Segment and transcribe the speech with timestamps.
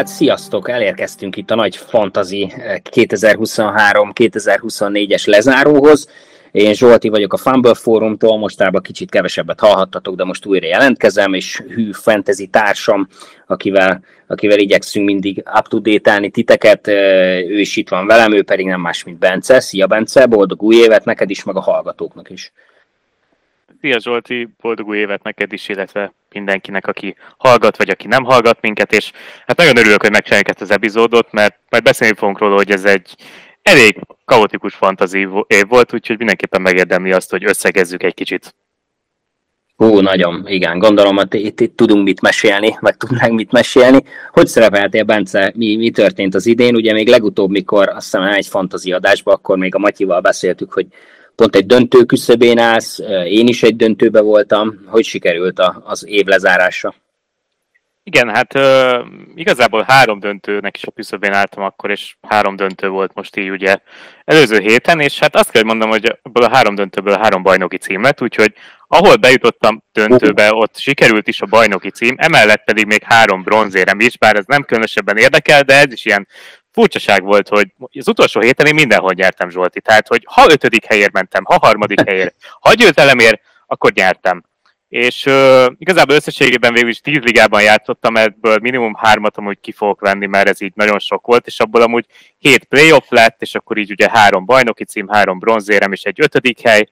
[0.00, 2.52] hát sziasztok, elérkeztünk itt a nagy fantazi
[2.90, 6.08] 2023-2024-es lezáróhoz.
[6.50, 11.62] Én Zsolti vagyok a Fumble Fórumtól, mostában kicsit kevesebbet hallhattatok, de most újra jelentkezem, és
[11.68, 13.08] hű fantasy társam,
[13.46, 16.88] akivel, akivel igyekszünk mindig up to date titeket,
[17.48, 19.60] ő is itt van velem, ő pedig nem más, mint Bence.
[19.60, 22.52] Szia Bence, boldog új évet neked is, meg a hallgatóknak is.
[23.80, 28.60] Szia Zsolti, boldog új évet neked is, illetve mindenkinek, aki hallgat, vagy aki nem hallgat
[28.60, 29.12] minket, és
[29.46, 32.84] hát nagyon örülök, hogy megcsináljuk ezt az epizódot, mert majd beszélni fogunk róla, hogy ez
[32.84, 33.14] egy
[33.62, 38.54] elég kaotikus fantazi év volt, úgyhogy mindenképpen megérdemli azt, hogy összegezzük egy kicsit.
[39.76, 40.78] Hú, nagyon, igen.
[40.78, 44.02] Gondolom, hogy itt, itt tudunk mit mesélni, vagy tudnánk mit mesélni.
[44.30, 45.52] Hogy szerepeltél, Bence?
[45.56, 46.74] Mi, mi történt az idén?
[46.74, 50.86] Ugye még legutóbb, mikor azt hiszem egy fantazi adásban, akkor még a Matyival beszéltük, hogy
[51.40, 54.84] pont egy döntő küszöbén állsz, én is egy döntőbe voltam.
[54.86, 56.94] Hogy sikerült az év lezárása?
[58.02, 58.58] Igen, hát
[59.34, 63.76] igazából három döntőnek is a küszöbén álltam akkor, és három döntő volt most így ugye
[64.24, 67.76] előző héten, és hát azt kell mondom, hogy ebből a három döntőből a három bajnoki
[67.76, 68.52] cím lett, úgyhogy
[68.86, 74.18] ahol bejutottam döntőbe, ott sikerült is a bajnoki cím, emellett pedig még három bronzérem is,
[74.18, 76.28] bár ez nem különösebben érdekel, de ez is ilyen
[76.72, 81.12] furcsaság volt, hogy az utolsó héten én mindenhol nyertem Zsolti, tehát hogy ha ötödik helyért
[81.12, 84.44] mentem, ha harmadik helyért, ha győzelemért, akkor nyertem.
[84.88, 90.00] És uh, igazából összességében végül is tíz ligában játszottam, ebből minimum hármat amúgy ki fogok
[90.00, 92.06] venni, mert ez így nagyon sok volt, és abból amúgy
[92.38, 96.60] hét playoff lett, és akkor így ugye három bajnoki cím, három bronzérem és egy ötödik
[96.60, 96.88] hely,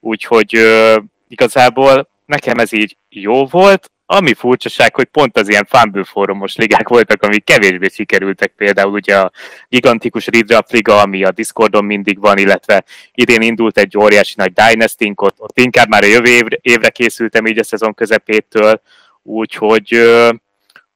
[0.00, 6.04] úgyhogy uh, igazából nekem ez így jó volt, ami furcsaság, hogy pont az ilyen Fumble
[6.04, 9.30] fórumos ligák voltak, amik kevésbé sikerültek, például ugye a
[9.68, 15.12] gigantikus Redraft liga, ami a Discordon mindig van, illetve idén indult egy óriási nagy dynasty
[15.16, 18.80] ott, ott inkább már a jövő évre, évre készültem így a szezon közepétől,
[19.22, 20.02] úgyhogy,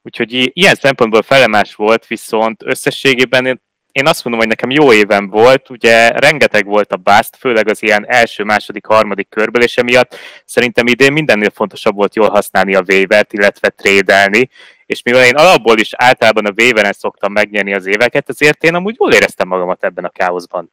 [0.01, 3.61] úgyhogy ilyen szempontból felemás volt, viszont összességében én
[3.97, 7.83] én azt mondom, hogy nekem jó évem volt, ugye rengeteg volt a bust, főleg az
[7.83, 10.15] ilyen első, második, harmadik körből, és emiatt
[10.45, 14.49] szerintem idén mindennél fontosabb volt jól használni a waivert, illetve trédelni,
[14.85, 18.95] és mivel én alapból is általában a waveren szoktam megnyerni az éveket, ezért én amúgy
[18.97, 20.71] jól éreztem magamat ebben a káoszban.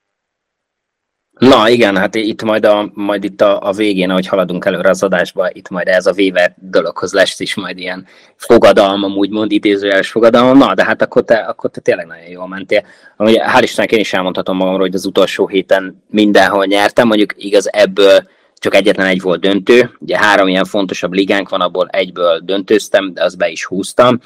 [1.38, 5.02] Na igen, hát itt majd, a, majd itt a, a végén, ahogy haladunk előre az
[5.02, 8.06] adásba, itt majd ez a Weaver dologhoz lesz is majd ilyen
[8.36, 10.58] fogadalmam, úgymond idézőjeles fogadalmam.
[10.58, 12.84] Na, de hát akkor te, akkor te tényleg nagyon jól mentél.
[13.16, 17.72] Amúgy, hál' Istennek én is elmondhatom magamról, hogy az utolsó héten mindenhol nyertem, mondjuk igaz
[17.72, 18.28] ebből
[18.58, 19.90] csak egyetlen egy volt döntő.
[19.98, 24.20] Ugye három ilyen fontosabb ligánk van, abból egyből döntőztem, de azt be is húztam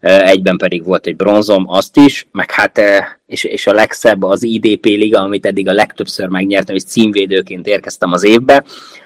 [0.00, 2.80] egyben pedig volt egy bronzom, azt is, meg hát,
[3.26, 8.12] és, és a legszebb az IDP liga, amit eddig a legtöbbször megnyertem, és címvédőként érkeztem
[8.12, 8.64] az évbe,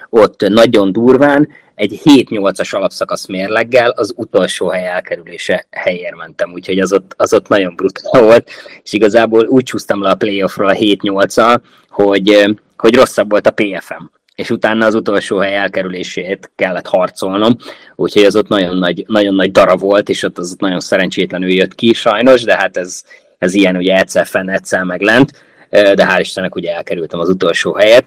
[0.09, 6.93] ott nagyon durván egy 7-8-as alapszakasz mérleggel az utolsó hely elkerülése helyér mentem, úgyhogy az
[6.93, 8.49] ott, az ott nagyon brutál volt,
[8.83, 14.03] és igazából úgy csúsztam le a playoffra a 7-8-al, hogy, hogy rosszabb volt a PFM
[14.35, 17.57] és utána az utolsó hely elkerülését kellett harcolnom,
[17.95, 21.49] úgyhogy ez ott nagyon nagy, nagyon nagy dara volt, és ott az ott nagyon szerencsétlenül
[21.49, 23.03] jött ki sajnos, de hát ez,
[23.37, 25.31] ez ilyen ugye egyszer fenn, egyszer meg lent,
[25.69, 28.05] de hál' Istennek ugye elkerültem az utolsó helyet.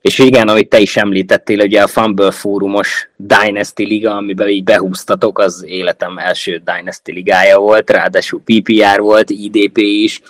[0.00, 5.38] És igen, ahogy te is említettél, ugye a Fumble fórumos Dynasty Liga, amiben így behúztatok,
[5.38, 10.20] az életem első Dynasty ligája volt, ráadásul PPR volt, IDP is,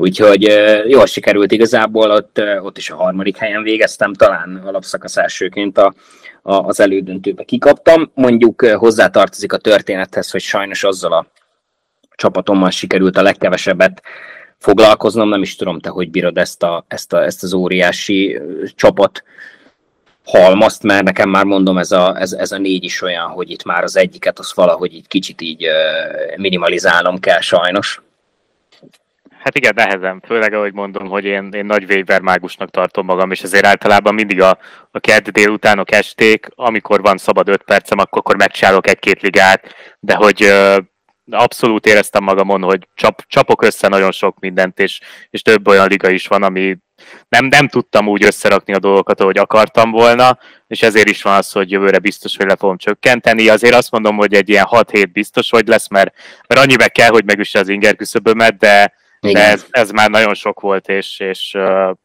[0.00, 0.42] Úgyhogy
[0.86, 5.92] jól sikerült igazából, ott, ott is a harmadik helyen végeztem, talán alapszakasz elsőként a,
[6.42, 8.10] a, az elődöntőbe kikaptam.
[8.14, 11.26] Mondjuk hozzátartozik a történethez, hogy sajnos azzal a
[12.10, 14.02] csapatommal sikerült a legkevesebbet
[14.58, 18.40] foglalkoznom, nem is tudom te, hogy bírod ezt, a, ezt, a, ezt az óriási
[18.74, 19.24] csapat
[20.24, 23.64] halmazt, mert nekem már mondom, ez a, ez, ez a négy is olyan, hogy itt
[23.64, 25.66] már az egyiket, az valahogy így kicsit így
[26.36, 28.02] minimalizálnom kell sajnos.
[29.42, 30.22] Hát igen, nehezen.
[30.26, 34.42] Főleg, ahogy mondom, hogy én, én nagy Weber mágusnak tartom magam, és ezért általában mindig
[34.42, 34.58] a,
[34.90, 40.14] a kedd délutánok esték, amikor van szabad öt percem, akkor, akkor megcsinálok egy-két ligát, de
[40.14, 40.52] hogy
[41.30, 45.00] abszolút éreztem magamon, hogy csap, csapok össze nagyon sok mindent, és,
[45.30, 46.76] és több olyan liga is van, ami
[47.28, 51.52] nem, nem tudtam úgy összerakni a dolgokat, ahogy akartam volna, és ezért is van az,
[51.52, 53.48] hogy jövőre biztos, hogy le fogom csökkenteni.
[53.48, 56.14] Azért azt mondom, hogy egy ilyen 6 hét biztos, hogy lesz, mert,
[56.48, 59.42] mert annyibe kell, hogy megüsse az inger küszöbömet, de, igen.
[59.42, 61.96] De ez, ez már nagyon sok volt, és, és uh,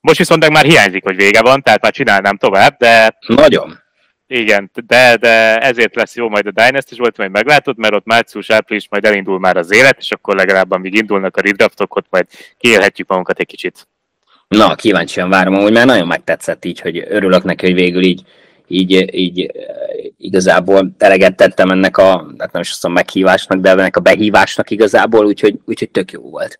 [0.00, 3.18] most viszont már hiányzik, hogy vége van, tehát már csinálnám tovább, de...
[3.26, 3.82] Nagyon.
[4.26, 8.04] Igen, de, de ezért lesz jó majd a Dynasty is volt, majd meglátod, mert ott
[8.04, 12.06] március, április majd elindul már az élet, és akkor legalább amíg indulnak a redraftok, ott
[12.10, 12.26] majd
[12.58, 13.88] kiélhetjük magunkat egy kicsit.
[14.48, 18.22] Na, kíváncsian várom, hogy már nagyon megtetszett így, hogy örülök neki, hogy végül így,
[18.66, 19.50] így, így
[20.18, 25.26] igazából eleget tettem ennek a, hát nem is azt meghívásnak, de ennek a behívásnak igazából,
[25.26, 26.58] úgyhogy, úgyhogy tök jó volt.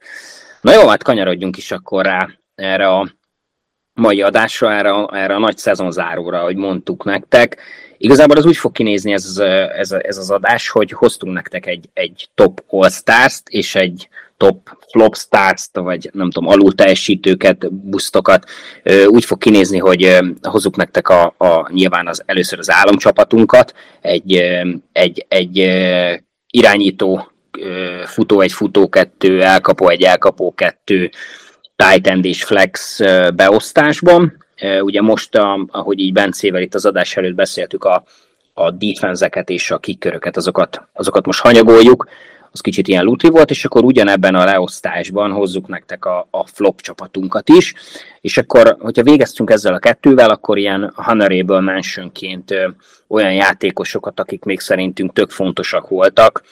[0.61, 3.15] Na jó, hát kanyarodjunk is akkor rá erre a
[3.93, 7.57] mai adásra, erre, erre a nagy szezonzáróra, hogy mondtuk nektek.
[7.99, 9.39] Igazából az úgy fog kinézni ez,
[9.77, 15.17] ez, ez az adás, hogy hoztunk nektek egy, egy top all-stars-t és egy top flop
[15.17, 18.45] stars vagy nem tudom, alul teljesítőket, busztokat.
[19.07, 24.33] Úgy fog kinézni, hogy hozzuk nektek a, a nyilván az először az államcsapatunkat, egy,
[24.93, 25.57] egy, egy
[26.51, 27.31] irányító
[28.05, 31.11] futó egy futó kettő, elkapó egy elkapó kettő,
[31.77, 33.01] tight end és flex
[33.35, 34.45] beosztásban.
[34.81, 35.37] Ugye most,
[35.67, 38.05] ahogy így Bencével itt az adás előtt beszéltük, a,
[38.53, 42.09] a defense és a kiköröket, azokat, azokat most hanyagoljuk,
[42.55, 46.81] az kicsit ilyen lutri volt, és akkor ugyanebben a leosztásban hozzuk nektek a, a flop
[46.81, 47.75] csapatunkat is,
[48.21, 52.55] és akkor, hogyha végeztünk ezzel a kettővel, akkor ilyen honorable mentionként
[53.09, 56.43] olyan játékosokat, akik még szerintünk tök fontosak voltak,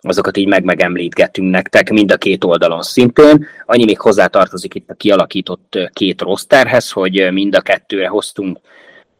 [0.00, 3.46] azokat így meg megemlítgetünk nektek mind a két oldalon szintén.
[3.66, 8.58] Annyi még hozzátartozik itt a kialakított két rosterhez, hogy mind a kettőre hoztunk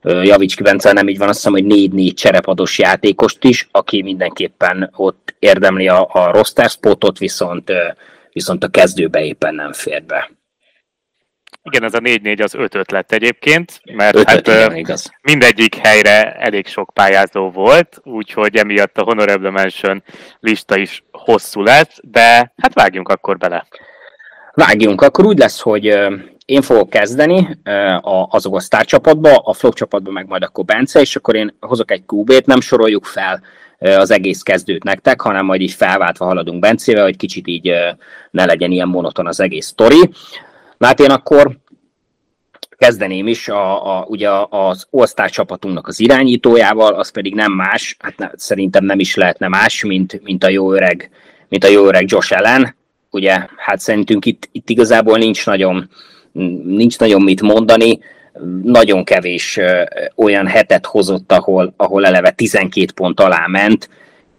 [0.03, 5.35] Javics Kibence, nem így van, azt hiszem, hogy négy-négy cserepados játékost is, aki mindenképpen ott
[5.39, 7.73] érdemli a, a roster spotot, viszont,
[8.33, 10.31] viszont a kezdőbe éppen nem fér be.
[11.63, 15.13] Igen, ez a 4-4 az 5 lett egyébként, mert öt hát igen, igaz.
[15.23, 20.03] mindegyik helyre elég sok pályázó volt, úgyhogy emiatt a Honorable Mention
[20.41, 23.67] lista is hosszú lett, de hát vágjunk akkor bele.
[24.53, 25.99] Vágjunk, akkor úgy lesz, hogy
[26.49, 27.59] én fogok kezdeni
[28.29, 31.91] azok a sztár csapatba, a flop csapatba meg majd akkor Bence, és akkor én hozok
[31.91, 33.43] egy QB-t, nem soroljuk fel
[33.79, 37.73] az egész kezdőt nektek, hanem majd így felváltva haladunk Bencével, hogy kicsit így
[38.31, 40.11] ne legyen ilyen monoton az egész sztori.
[40.79, 41.59] Hát én akkor
[42.77, 48.17] kezdeném is a, a, ugye az all csapatunknak az irányítójával, az pedig nem más, hát
[48.17, 51.11] ne, szerintem nem is lehetne más, mint, mint a jó öreg,
[51.49, 52.77] mint a jó öreg Josh Allen.
[53.11, 55.91] Ugye, hát szerintünk itt, itt igazából nincs nagyon,
[56.65, 57.99] nincs nagyon mit mondani,
[58.63, 59.59] nagyon kevés
[60.15, 63.89] olyan hetet hozott, ahol, ahol eleve 12 pont alá ment,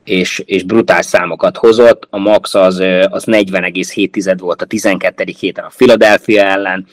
[0.03, 2.07] és, és brutál számokat hozott.
[2.09, 2.79] A max az,
[3.09, 5.23] az 40,7 volt a 12.
[5.39, 6.85] héten a Philadelphia ellen,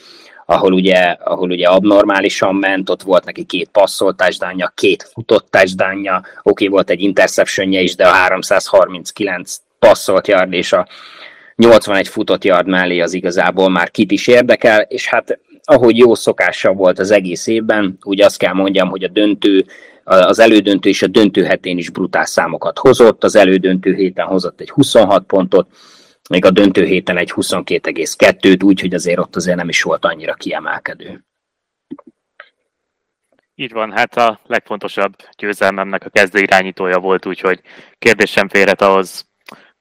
[0.47, 6.69] ahol ugye, ahol ugye abnormálisan ment, ott volt neki két passzoltásdánja, két futottásdánja, oké, okay,
[6.69, 10.87] volt egy interceptionje is, de a 339 passzolt yard és a
[11.57, 16.73] 81 futott yard mellé az igazából már kit is érdekel, és hát ahogy jó szokása
[16.73, 19.67] volt az egész évben, úgy azt kell mondjam, hogy a döntő,
[20.05, 24.71] az elődöntő és a döntő hetén is brutál számokat hozott, az elődöntő héten hozott egy
[24.71, 25.69] 26 pontot,
[26.31, 31.25] még a döntő héten egy 22,2-t, úgyhogy azért ott azért nem is volt annyira kiemelkedő.
[33.55, 37.61] Így van, hát a legfontosabb győzelmemnek a kezdő irányítója volt, úgyhogy
[37.99, 39.27] kérdés sem férhet ahhoz,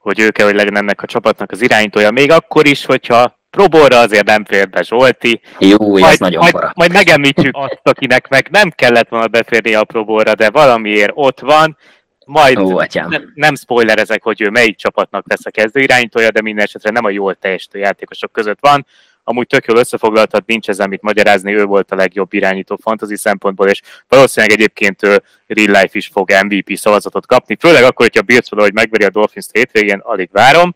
[0.05, 2.11] hogy ő kell, hogy legyen ennek a csapatnak az irányítója.
[2.11, 5.41] Még akkor is, hogyha Proborra azért nem fér be Zsolti.
[5.59, 6.71] Jó, majd, ez nagyon majd, para.
[6.75, 11.77] majd megemlítjük azt, akinek meg nem kellett volna beférni a Proborra, de valamiért ott van,
[12.25, 16.65] majd Ó, nem, nem spoilerezek, hogy ő melyik csapatnak lesz a kezdő irányítója, de minden
[16.65, 18.85] esetre nem a jól teljesítő játékosok között van.
[19.27, 23.69] Amúgy tök jól összefoglaltad, nincs ezen mit magyarázni, ő volt a legjobb irányító fantasy szempontból,
[23.69, 28.47] és valószínűleg egyébként ő real life is fog MVP szavazatot kapni, főleg akkor, hogyha Bills
[28.49, 30.75] hogy megveri a Dolphins hétvégén, alig várom,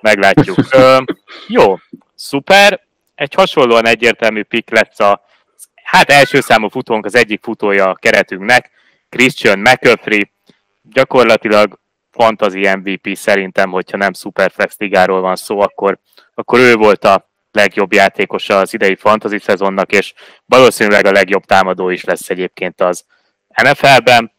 [0.00, 0.56] meglátjuk.
[0.70, 0.98] Ö,
[1.48, 1.78] jó,
[2.14, 2.80] szuper,
[3.14, 5.24] egy hasonlóan egyértelmű pick lesz a
[5.82, 8.70] hát első számú futónk, az egyik futója a keretünknek,
[9.08, 10.30] Christian McCaffrey,
[10.82, 11.78] gyakorlatilag
[12.10, 15.98] fantasy MVP szerintem, hogyha nem Superflex ligáról van szó, akkor,
[16.34, 20.12] akkor ő volt a legjobb játékosa az idei fantasy szezonnak, és
[20.46, 23.04] valószínűleg a legjobb támadó is lesz egyébként az
[23.62, 24.32] NFL-ben.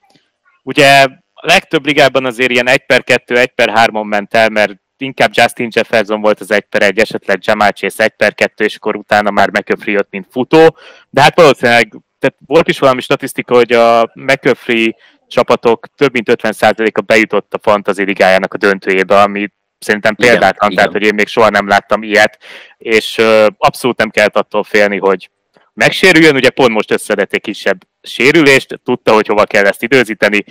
[0.63, 1.03] Ugye
[1.33, 5.31] a legtöbb ligában azért ilyen 1 per 2, 1 per 3-on ment el, mert inkább
[5.33, 8.95] Justin Jefferson volt az 1 per 1, esetleg Jamal Chase 1 per 2, és akkor
[8.95, 10.77] utána már McCaffrey jött, mint futó,
[11.09, 14.95] de hát valószínűleg tehát volt is valami statisztika, hogy a McCaffrey
[15.27, 19.47] csapatok több mint 50%-a bejutott a fantasy ligájának a döntőjébe, ami
[19.81, 22.37] szerintem példátlan, tehát hogy én még soha nem láttam ilyet,
[22.77, 25.29] és uh, abszolút nem kellett attól félni, hogy
[25.73, 30.43] megsérüljön, ugye pont most összedett egy kisebb sérülést, tudta, hogy hova kell ezt időzíteni,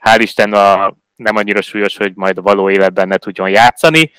[0.00, 4.10] hál' Isten a nem annyira súlyos, hogy majd a való életben ne tudjon játszani,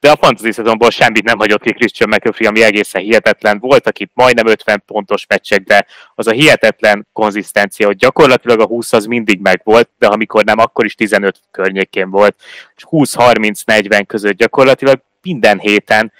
[0.00, 3.58] de a fantasy szezonból semmit nem hagyott ki Christian McAfee, ami egészen hihetetlen.
[3.58, 8.92] Voltak itt majdnem 50 pontos meccsek, de az a hihetetlen konzisztencia, hogy gyakorlatilag a 20
[8.92, 12.36] az mindig megvolt, de amikor nem, akkor is 15 környékén volt,
[12.76, 16.12] és 20-30-40 között gyakorlatilag minden héten,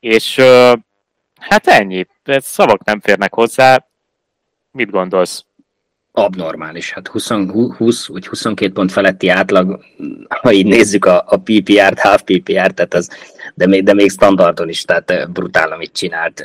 [0.00, 0.40] és
[1.40, 3.86] hát ennyi, szavak nem férnek hozzá.
[4.70, 5.44] Mit gondolsz?
[6.12, 6.92] Abnormális.
[6.92, 7.28] Hát 20,
[7.76, 9.84] 20 vagy 22 pont feletti átlag,
[10.28, 13.10] ha így nézzük a, a PPR-t, half PPR-t, tehát az,
[13.54, 16.44] de, még, de még standardon is, tehát brutál, amit csinált,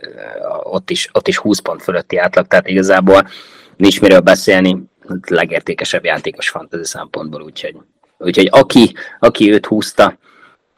[0.64, 3.28] ott is, ott is 20 pont fölötti átlag, tehát igazából
[3.78, 4.84] nincs miről beszélni,
[5.28, 7.76] legértékesebb játékos fantasy szempontból, úgyhogy,
[8.18, 10.18] úgyhogy aki, aki őt húzta,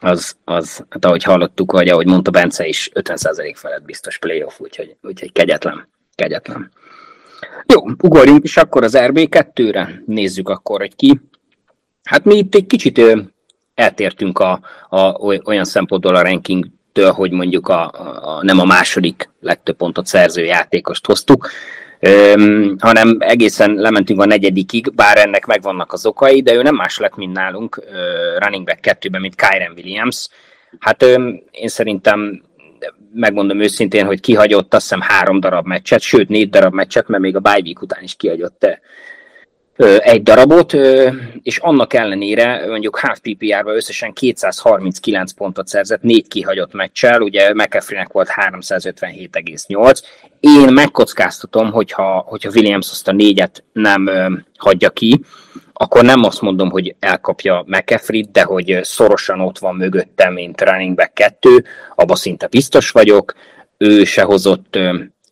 [0.00, 4.96] az, az, hát ahogy hallottuk, vagy ahogy mondta Bence is, 50% felett biztos playoff, úgyhogy,
[5.02, 6.70] úgyhogy kegyetlen, kegyetlen.
[7.66, 11.20] Jó, ugorjunk is akkor az RB2-re, nézzük akkor, hogy ki.
[12.02, 13.00] Hát mi itt egy kicsit
[13.74, 14.98] eltértünk a, a,
[15.44, 17.90] olyan szempontból a rankingtől, hogy mondjuk a,
[18.22, 21.50] a, nem a második legtöbb pontot szerző játékost hoztuk,
[22.02, 26.98] Öm, hanem egészen lementünk a negyedikig, bár ennek megvannak az okai, de ő nem más
[26.98, 27.92] lett, mint nálunk uh,
[28.38, 30.28] running back kettőben, mint Kyren Williams.
[30.78, 32.42] Hát öm, én szerintem
[33.14, 37.36] megmondom őszintén, hogy kihagyott azt hiszem három darab meccset, sőt négy darab meccset, mert még
[37.36, 38.80] a bye week után is kihagyott
[39.98, 40.72] egy darabot,
[41.42, 48.12] és annak ellenére mondjuk half PPR-ban összesen 239 pontot szerzett, négy kihagyott meccsel, ugye McAfee-nek
[48.12, 50.02] volt 357,8.
[50.40, 54.10] Én megkockáztatom, hogyha, hogyha Williams azt a négyet nem
[54.58, 55.20] hagyja ki,
[55.82, 60.94] akkor nem azt mondom, hogy elkapja mcafee de hogy szorosan ott van mögöttem, mint running
[60.94, 63.34] back 2, abban szinte biztos vagyok.
[63.76, 64.78] Ő se hozott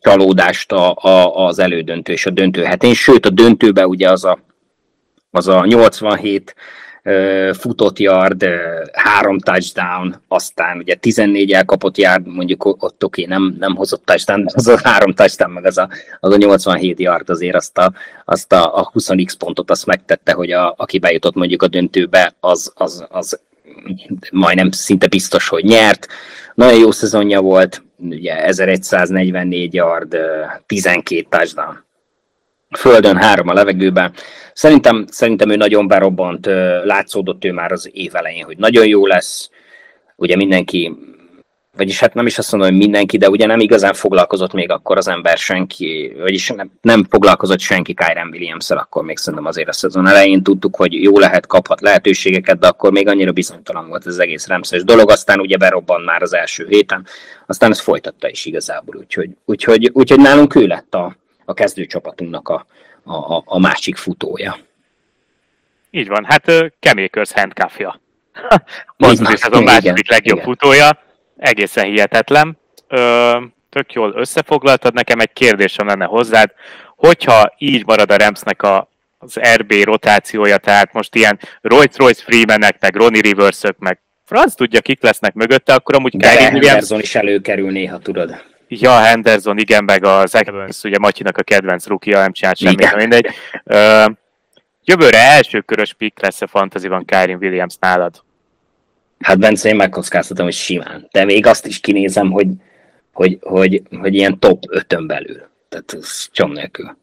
[0.00, 4.38] csalódást a, a, az elődöntő és a döntő hetén, sőt a döntőbe ugye az a,
[5.31, 6.55] az a 87
[7.53, 8.47] futott yard,
[8.93, 14.67] három touchdown, aztán ugye 14 elkapott yard, mondjuk ott oké, nem, nem hozott touchdown, az
[14.67, 15.88] a három touchdown, meg az a,
[16.21, 17.93] az a 87 yard azért azt a,
[18.25, 22.73] azt a, a 20x pontot azt megtette, hogy a, aki bejutott mondjuk a döntőbe, az,
[22.75, 23.41] az, az
[24.31, 26.07] majdnem szinte biztos, hogy nyert.
[26.55, 30.17] Nagyon jó szezonja volt, ugye 1144 yard,
[30.67, 31.87] 12 touchdown.
[32.77, 34.13] Földön három a levegőben.
[34.53, 36.47] Szerintem, szerintem ő nagyon berobbant,
[36.85, 39.51] látszódott ő már az év elején, hogy nagyon jó lesz.
[40.17, 40.97] Ugye mindenki
[41.79, 44.97] vagyis hát nem is azt mondom, hogy mindenki, de ugye nem igazán foglalkozott még akkor
[44.97, 49.73] az ember senki, vagyis nem, nem foglalkozott senki Kyren williams akkor még szerintem azért a
[49.73, 54.19] szezon elején tudtuk, hogy jó lehet, kaphat lehetőségeket, de akkor még annyira bizonytalan volt az
[54.19, 57.07] egész remszes dolog, aztán ugye berobban már az első héten,
[57.47, 61.17] aztán ezt folytatta is igazából, úgyhogy, úgyhogy, úgyhogy nálunk ő lett a,
[61.49, 62.67] a kezdőcsapatunknak a,
[63.05, 64.59] a, a másik futója.
[65.90, 68.00] Így van, hát Kemékörsz handcuffja.
[68.97, 70.49] Mondjuk ez a második legjobb igen.
[70.49, 70.99] futója
[71.37, 72.59] egészen hihetetlen.
[72.88, 73.37] Ö,
[73.71, 76.50] tök jól összefoglaltad, nekem egy kérdésem lenne hozzád,
[76.97, 78.88] hogyha így marad a Ramsnek a,
[79.19, 85.02] az RB rotációja, tehát most ilyen Rolls-Royce Freemanek, meg Ronnie rivers meg franc tudja, kik
[85.02, 86.90] lesznek mögötte, akkor amúgy De Kyrie Williams...
[86.90, 88.57] is előkerül néha, tudod.
[88.69, 92.97] Ja, Henderson, igen, meg a Zach Evans, ugye Matyinak a kedvenc rukia, nem csinált semmit,
[92.97, 93.27] mindegy.
[93.65, 94.05] Ö,
[94.85, 98.23] jövőre első körös pick lesz a fantasyban Kyrie Williams nálad.
[99.19, 101.09] Hát Bence, én megkockáztatom, hogy simán.
[101.11, 102.49] De még azt is kinézem, hogy,
[103.13, 105.49] hogy, hogy, hogy ilyen top 5 belül.
[105.69, 106.97] Tehát ez csom nélkül.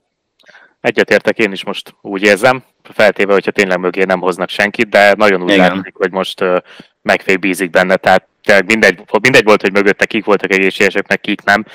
[0.86, 5.42] Egyetértek, én is most úgy érzem, feltéve, hogyha tényleg mögé nem hoznak senkit, de nagyon
[5.42, 6.58] úgy látszik, hogy most uh,
[7.01, 8.27] megfél bízik benne, tehát
[8.65, 11.65] mindegy, mindegy volt, hogy mögötte kik voltak egészségesek, meg kik nem,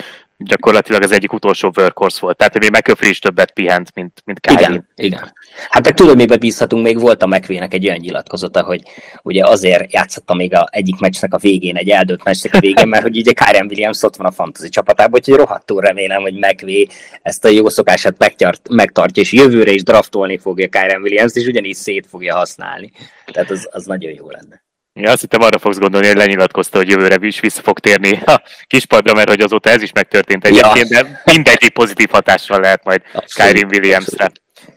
[0.44, 2.36] gyakorlatilag az egyik utolsó workhorse volt.
[2.36, 4.68] Tehát, hogy még McCaffrey is többet pihent, mint, mint Kyrie.
[4.68, 5.32] Igen, igen.
[5.68, 8.82] Hát meg tudom, miben bízhatunk, még volt a mcvay egy olyan nyilatkozata, hogy
[9.22, 13.02] ugye azért játszotta még a egyik meccsnek a végén, egy eldőlt meccsnek a végén, mert
[13.02, 16.88] hogy ugye Kyrie Williams ott van a fantasy csapatában, úgyhogy rohadtul remélem, hogy McVay
[17.22, 21.74] ezt a jó szokását megtart, megtartja, és jövőre is draftolni fogja Kyrie Williams, és ugyanígy
[21.74, 22.92] szét fogja használni.
[23.32, 24.68] Tehát az, az nagyon jó lenne.
[25.00, 28.42] Ja, azt hittem arra fogsz gondolni, hogy lenyilatkozta, hogy jövőre is vissza fog térni a
[28.66, 31.02] kispadra, mert hogy azóta ez is megtörtént egyébként, ja.
[31.02, 33.02] de mindegyik pozitív hatással lehet majd
[33.34, 34.30] Kyrie Williamsre.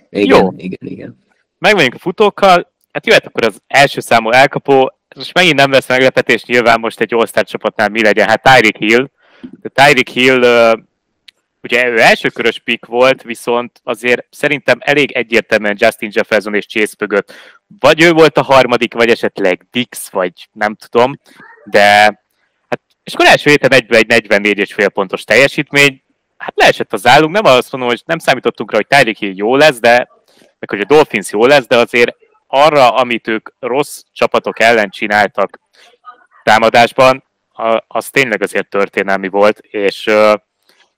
[0.10, 0.54] Igen, Jó.
[0.58, 1.22] igen, igen.
[1.60, 6.44] Megmegyünk a futókkal, hát jöhet akkor az első számú elkapó, most megint nem lesz meglepetés,
[6.44, 9.10] nyilván most egy all csapatnál mi legyen, hát Tyreek Hill.
[9.62, 10.44] De Tyreek Hill
[11.64, 17.34] ugye ő elsőkörös pick volt, viszont azért szerintem elég egyértelműen Justin Jefferson és Chase mögött.
[17.80, 21.20] Vagy ő volt a harmadik, vagy esetleg Dix, vagy nem tudom,
[21.64, 21.84] de
[22.70, 26.04] hát, és akkor első héten egyből egy 44 és fél pontos teljesítmény,
[26.38, 29.56] hát leesett az állunk, nem azt mondom, hogy nem számítottunk rá, hogy Tyreek Hill jó
[29.56, 30.10] lesz, de
[30.60, 32.16] meg hogy a Dolphins jó lesz, de azért
[32.48, 35.60] arra, amit ők rossz csapatok ellen csináltak
[36.44, 37.24] támadásban,
[37.88, 40.10] az tényleg azért történelmi volt, és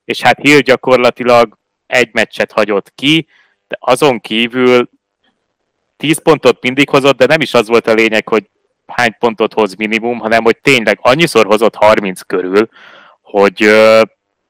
[0.05, 1.57] és hát Hill gyakorlatilag
[1.87, 3.27] egy meccset hagyott ki,
[3.67, 4.89] de azon kívül
[5.97, 8.49] 10 pontot mindig hozott, de nem is az volt a lényeg, hogy
[8.85, 12.69] hány pontot hoz minimum, hanem hogy tényleg annyiszor hozott 30 körül,
[13.21, 13.69] hogy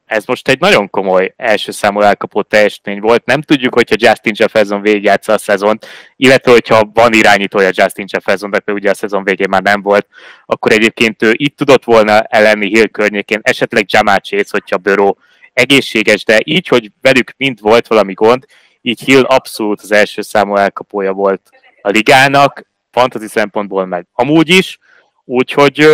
[0.06, 3.26] ez most egy nagyon komoly első számú elkapott teljesítmény volt.
[3.26, 5.86] Nem tudjuk, hogyha Justin Jefferson végigjátsza a szezont,
[6.16, 10.08] illetve hogyha van irányítója Justin Jefferson, de ugye a szezon végén már nem volt,
[10.46, 15.18] akkor egyébként ő itt tudott volna ellenni Hill környékén, esetleg Jamal Chase, hogyha Böró
[15.56, 18.46] egészséges, de így, hogy velük mind volt valami gond,
[18.82, 21.50] így Hill abszolút az első számú elkapója volt
[21.82, 24.80] a ligának, fantasy szempontból meg amúgy is,
[25.24, 25.88] úgyhogy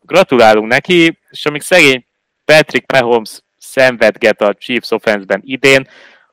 [0.00, 2.04] gratulálunk neki, és amíg szegény
[2.44, 5.88] Patrick Mahomes szenvedget a Chiefs offense-ben idén,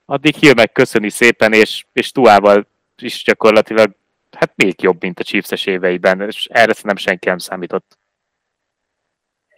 [0.05, 3.91] addig Hill meg köszöni szépen, és, és Tuával is gyakorlatilag
[4.31, 7.97] hát még jobb, mint a Chiefs-es éveiben, és erre szerintem senki nem számított.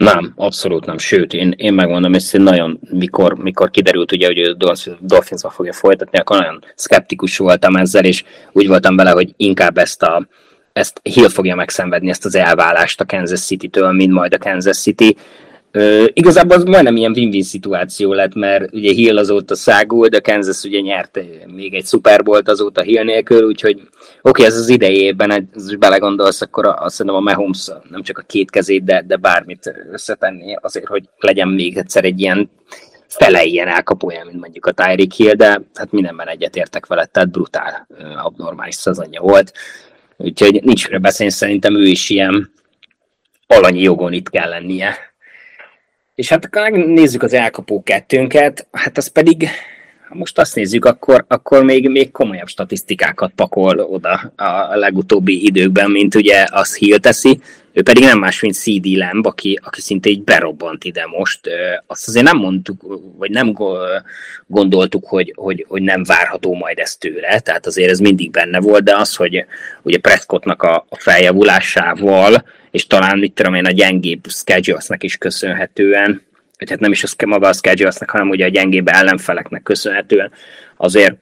[0.04, 0.98] Nem, abszolút nem.
[0.98, 4.58] Sőt, én, én megmondom hogy nagyon, mikor, mikor kiderült, ugye, hogy ő
[5.00, 10.04] Dolphinsba fogja folytatni, akkor nagyon szkeptikus voltam ezzel, és úgy voltam vele, hogy inkább ezt
[10.04, 10.28] a
[10.74, 15.18] ezt Hill fogja megszenvedni, ezt az elválást a Kansas City-től, mint majd a Kansas City.
[15.78, 20.64] Uh, igazából az majdnem ilyen win-win szituáció lett, mert ugye Hill azóta szágul, de Kansas
[20.64, 23.90] ugye nyert még egy Super Bowl azóta Hill nélkül, úgyhogy oké,
[24.22, 28.22] okay, ez az idejében, ez is belegondolsz, akkor azt szerintem a Mahomes nem csak a
[28.28, 32.50] két kezét, de, de bármit összetenni azért, hogy legyen még egyszer egy ilyen
[33.08, 37.88] fele ilyen elkapója, mint mondjuk a Tyreek Hill, de hát mindenben egyetértek vele, tehát brutál,
[38.24, 39.54] abnormális szezonja volt.
[40.18, 42.52] Úgyhogy nincs mire beszélni, szerintem ő is ilyen
[43.48, 45.13] alanyi jogon itt kell lennie
[46.16, 49.48] és hát akkor nézzük az elkapó kettőnket, hát az pedig,
[50.10, 55.92] ha most azt nézzük, akkor, akkor még, még komolyabb statisztikákat pakol oda a legutóbbi időkben,
[55.92, 57.40] mint ugye az Hill teszi,
[57.74, 61.40] ő pedig nem más, mint CD Lamb, aki, aki szinte így berobbant ide most.
[61.88, 63.56] Azt azért nem mondtuk, vagy nem
[64.48, 68.84] gondoltuk, hogy, hogy, hogy nem várható majd ez tőle, tehát azért ez mindig benne volt,
[68.84, 69.46] de az, hogy
[69.82, 76.22] ugye Prescottnak a, a feljavulásával, és talán mit tudom én a gyengébb schedulesnek is köszönhetően,
[76.60, 80.32] vagy hát nem is az maga a schedulesnek, hanem ugye a gyengébb ellenfeleknek köszönhetően,
[80.78, 81.16] azért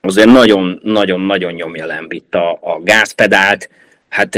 [0.00, 3.68] azért nagyon-nagyon-nagyon nyomja Lembit a, a gázpedált,
[4.08, 4.36] hát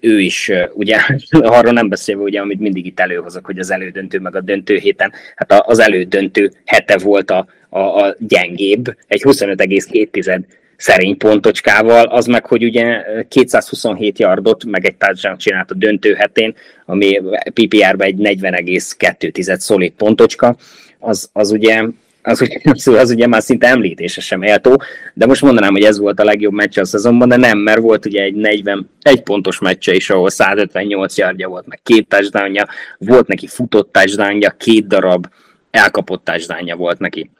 [0.00, 0.98] ő is, ugye
[1.30, 5.12] arról nem beszélve, ugye, amit mindig itt előhozok, hogy az elődöntő meg a döntő héten,
[5.34, 10.40] hát az elődöntő hete volt a, a, a gyengébb, egy 25,2
[10.76, 16.54] szerény pontocskával, az meg, hogy ugye 227 yardot, meg egy touchdown csinált a döntő hetén,
[16.86, 17.20] ami
[17.54, 20.56] PPR-ben egy 40,2 szolid pontocska,
[20.98, 21.82] az, az ugye
[22.28, 24.82] az, az, az ugye már szinte említése sem eltó,
[25.14, 28.06] de most mondanám, hogy ez volt a legjobb meccs a szezonban, de nem, mert volt
[28.06, 28.86] ugye egy 41
[29.24, 32.66] pontos meccse is, ahol 158 yardja volt, meg két touchdownja,
[32.98, 35.26] volt neki futott touchdownja, két darab
[35.70, 37.30] elkapott touchdownja volt neki,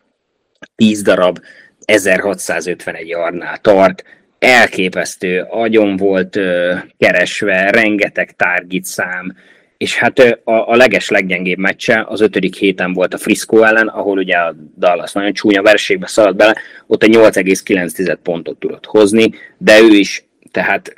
[0.76, 1.38] 10 darab
[1.84, 4.04] 1651 yardnál tart,
[4.38, 9.36] elképesztő, agyon volt ö, keresve, rengeteg target szám,
[9.78, 14.18] és hát a, a leges leggyengébb meccse az ötödik héten volt a Frisco ellen, ahol
[14.18, 19.80] ugye a Dallas nagyon csúnya verségbe szaladt bele, ott a 8,9 pontot tudott hozni, de
[19.80, 20.94] ő is, tehát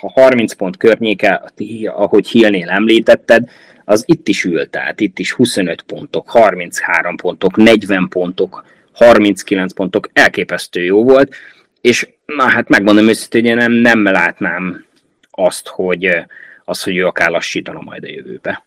[0.00, 1.42] a 30 pont környéke,
[1.86, 3.50] ahogy Hillnél említetted,
[3.84, 10.08] az itt is ült, tehát itt is 25 pontok, 33 pontok, 40 pontok, 39 pontok,
[10.12, 11.34] elképesztő jó volt,
[11.80, 14.84] és na hát megmondom őszintén, hogy nem, nem látnám
[15.30, 16.24] azt, hogy,
[16.64, 18.64] az, hogy ő akár lassítana majd a jövőbe.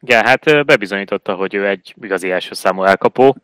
[0.00, 3.36] Igen, hát bebizonyította, hogy ő egy igazi első számú elkapó.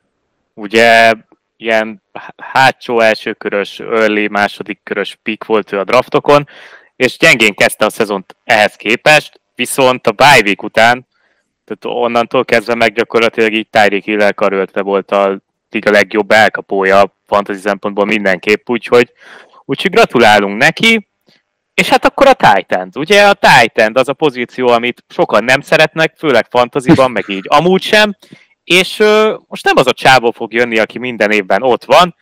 [0.54, 1.12] Ugye
[1.56, 2.02] ilyen
[2.36, 6.48] hátsó elsőkörös, early második körös pick volt ő a draftokon,
[6.96, 11.06] és gyengén kezdte a szezont ehhez képest, viszont a bye week után,
[11.64, 15.40] tehát onnantól kezdve meg gyakorlatilag így Tyreek Hill karöltve volt a
[15.86, 19.12] a legjobb elkapója fantasy szempontból mindenképp, úgyhogy,
[19.64, 21.08] úgyhogy gratulálunk neki,
[21.80, 22.90] és hát akkor a Titan.
[22.94, 27.82] Ugye a Titan az a pozíció, amit sokan nem szeretnek, főleg fantaziban, meg így amúgy
[27.82, 28.16] sem,
[28.64, 32.14] és ö, most nem az a csávó fog jönni, aki minden évben ott van,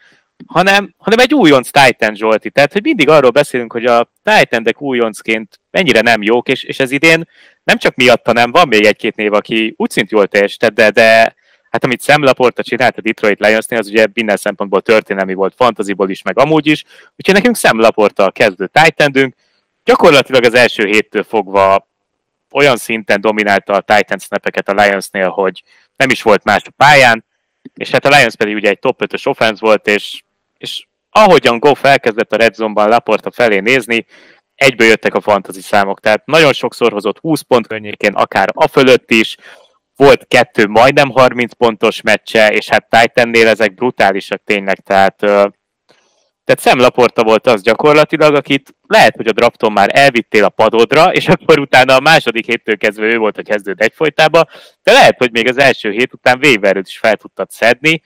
[0.47, 2.51] hanem, hanem egy újonc Titan Zsolti.
[2.51, 6.91] Tehát, hogy mindig arról beszélünk, hogy a Titan-ek újoncként mennyire nem jók, és, és ez
[6.91, 7.29] idén
[7.65, 11.35] nem csak miatta nem, van még egy-két név, aki úgy szint jól teljesített, de, de
[11.71, 16.11] hát amit Sam Laporta csinált a Detroit lions az ugye minden szempontból történelmi volt, fantaziból
[16.11, 16.85] is, meg amúgy is,
[17.17, 17.81] úgyhogy nekünk Sam
[18.15, 19.35] a kezdő titan
[19.89, 21.89] gyakorlatilag az első héttől fogva
[22.53, 25.63] olyan szinten dominálta a Titans snapeket a Lionsnél, hogy
[25.97, 27.25] nem is volt más a pályán,
[27.75, 30.23] és hát a Lions pedig ugye egy top 5-ös offense volt, és,
[30.59, 34.07] és ahogyan Goff elkezdett a red zone-ban Laporta felé nézni,
[34.55, 39.11] egyből jöttek a fantasy számok, tehát nagyon sokszor hozott 20 pont környékén, akár a fölött
[39.11, 39.37] is,
[39.97, 45.23] volt kettő majdnem 30 pontos meccse, és hát Titannél ezek brutálisak tényleg, tehát
[46.49, 51.13] Tehát Sam Laporta volt az gyakorlatilag, akit lehet, hogy a drafton már elvittél a padodra,
[51.13, 54.49] és akkor utána a második héttől kezdve ő volt a kezdőd egyfolytában,
[54.83, 58.03] de lehet, hogy még az első hét után waiver is fel tudtad szedni,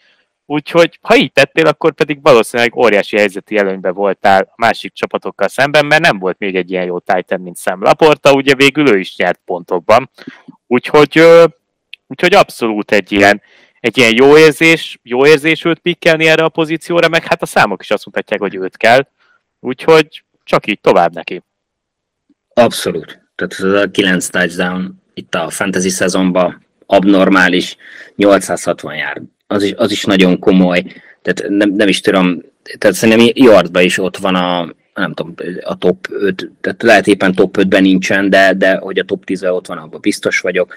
[0.46, 5.86] úgyhogy ha így tettél, akkor pedig valószínűleg óriási helyzeti előnybe voltál a másik csapatokkal szemben,
[5.86, 9.16] mert nem volt még egy ilyen jó Titan, mint Sam Laporta, ugye végül ő is
[9.16, 10.10] nyert pontokban.
[10.66, 11.22] Úgyhogy,
[12.06, 13.42] úgyhogy abszolút egy ilyen,
[13.82, 17.82] egy ilyen jó érzés, jó érzés őt pikkelni erre a pozícióra, meg hát a számok
[17.82, 19.06] is azt mutatják, hogy őt kell.
[19.60, 21.42] Úgyhogy csak így tovább neki.
[22.54, 23.20] Abszolút.
[23.34, 27.76] Tehát ez a 9 touchdown itt a fantasy szezonban abnormális
[28.16, 29.22] 860 jár.
[29.46, 30.82] Az is, az is nagyon komoly.
[31.22, 32.42] Tehát nem, nem is tudom,
[32.78, 37.34] tehát szerintem yardba is ott van a, nem tudom, a top 5, tehát lehet éppen
[37.34, 40.74] top 5-ben nincsen, de, de hogy a top 10 ott van, abban biztos vagyok.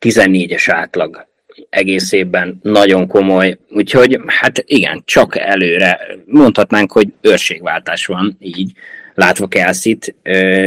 [0.00, 1.28] 14-es átlag
[1.68, 8.72] egész évben nagyon komoly, úgyhogy hát igen, csak előre mondhatnánk, hogy őrségváltás van így,
[9.14, 10.14] látva Kelsit,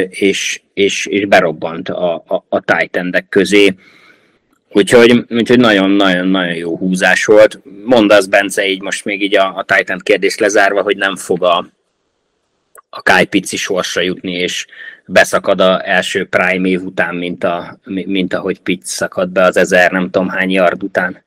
[0.09, 3.73] és, és, és berobbant a, a, a titan közé.
[4.71, 7.59] Úgyhogy, úgyhogy nagyon-nagyon-nagyon jó húzás volt.
[7.85, 11.65] Mondasz, Bence, így most még így a, a Titan kérdést lezárva, hogy nem fog a,
[12.95, 14.67] a Kai Pici sorsra jutni, és
[15.05, 19.91] beszakad a első Prime év után, mint, a, mint ahogy Pic szakad be az ezer
[19.91, 21.23] nem tudom hány yard után.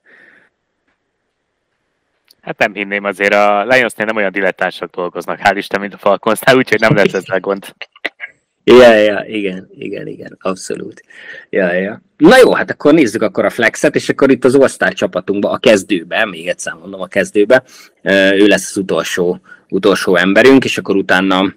[2.40, 6.56] Hát nem hinném, azért a Lionsnél nem olyan dilettánsak dolgoznak, hál' Isten, mint a Falconsnál,
[6.56, 7.74] úgyhogy nem lesz ezzel gond.
[8.64, 11.02] Ja, ja, igen, igen, igen, abszolút.
[11.50, 12.02] Ja, ja.
[12.16, 15.58] Na jó, hát akkor nézzük akkor a flexet, és akkor itt az All-Star csapatunkban, a
[15.58, 17.62] kezdőbe, még egyszer mondom a kezdőbe,
[18.02, 21.54] ő lesz az utolsó, utolsó emberünk, és akkor utána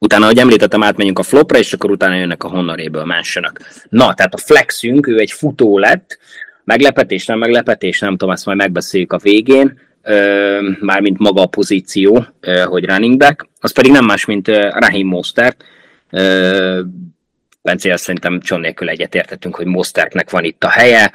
[0.00, 3.52] Utána, ahogy említettem, átmenjünk a flopra, és akkor utána jönnek a honorable mások.
[3.88, 6.18] Na, tehát a flexünk, ő egy futó lett,
[6.64, 9.80] meglepetés, nem meglepetés, nem tudom, ezt majd megbeszéljük a végén,
[10.80, 12.26] mármint maga a pozíció,
[12.64, 15.64] hogy running back, az pedig nem más, mint Rahim Mostert,
[17.62, 21.12] Bencél szerintem John nélkül egyetértettünk, hogy Mostertnek van itt a helye.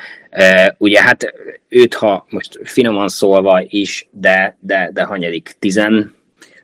[0.77, 1.33] Ugye hát
[1.69, 5.81] őt, ha most finoman szólva is, de, de, de hanyadik, 10,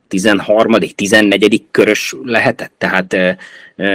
[0.08, 1.64] 13., 14.
[1.70, 3.16] körös lehetett, tehát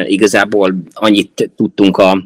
[0.04, 2.24] igazából annyit tudtunk a,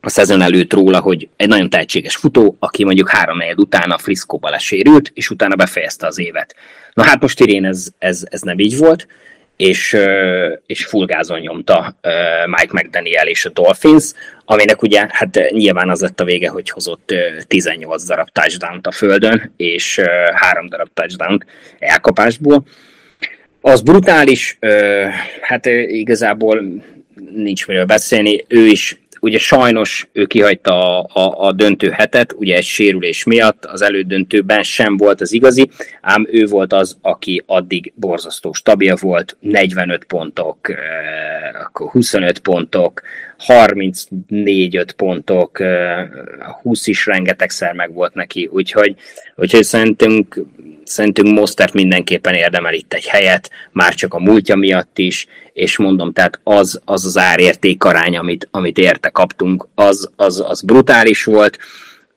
[0.00, 3.98] a szezon előtt róla, hogy egy nagyon tehetséges futó, aki mondjuk három negyed után a
[3.98, 6.54] Frisco-ba lesérült, és utána befejezte az évet.
[6.94, 9.06] Na hát most Irén ez, ez, ez nem így volt,
[9.58, 9.96] és,
[10.66, 11.96] és fullgázon nyomta
[12.46, 14.12] Mike McDaniel és a Dolphins,
[14.44, 17.14] aminek ugye hát nyilván az lett a vége, hogy hozott
[17.46, 20.00] 18 darab touchdown a földön, és
[20.32, 21.44] három darab touchdown
[21.78, 22.64] elkapásból.
[23.60, 24.58] Az brutális,
[25.40, 26.62] hát igazából
[27.34, 32.56] nincs miről beszélni, ő is ugye sajnos ő kihagyta a, a, a döntő hetet, ugye
[32.56, 37.92] egy sérülés miatt, az elődöntőben sem volt az igazi, ám ő volt az, aki addig
[37.94, 40.58] borzasztó stabil volt, 45 pontok,
[41.64, 43.02] akkor 25 pontok,
[43.46, 45.58] 34-5 pontok,
[46.62, 48.94] 20 is rengetegszer meg volt neki, úgyhogy,
[49.34, 50.44] úgyhogy szerintünk,
[50.84, 56.12] szerintünk Mostert mindenképpen érdemel itt egy helyet, már csak a múltja miatt is, és mondom,
[56.12, 61.58] tehát az az, az árérték arány, amit, amit érte kaptunk, az, az, az brutális volt,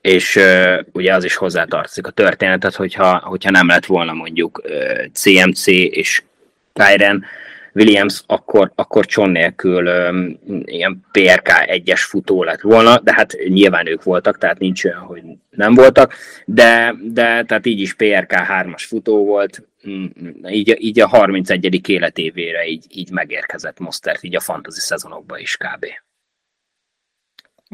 [0.00, 5.04] és uh, ugye az is hozzátartozik a történetet, hogyha, hogyha nem lett volna mondjuk uh,
[5.12, 6.22] CMC és
[6.72, 7.24] Kyren,
[7.74, 13.86] Williams, akkor, akkor Cson nélkül um, ilyen PRK egyes futó lett volna, de hát nyilván
[13.86, 16.14] ők voltak, tehát nincs olyan, hogy nem voltak,
[16.46, 19.68] de, de tehát így is PRK 3-as futó volt,
[20.50, 21.88] így, így a 31.
[21.88, 25.86] életévére így, így megérkezett Mostert, így a fantasy szezonokba is kb.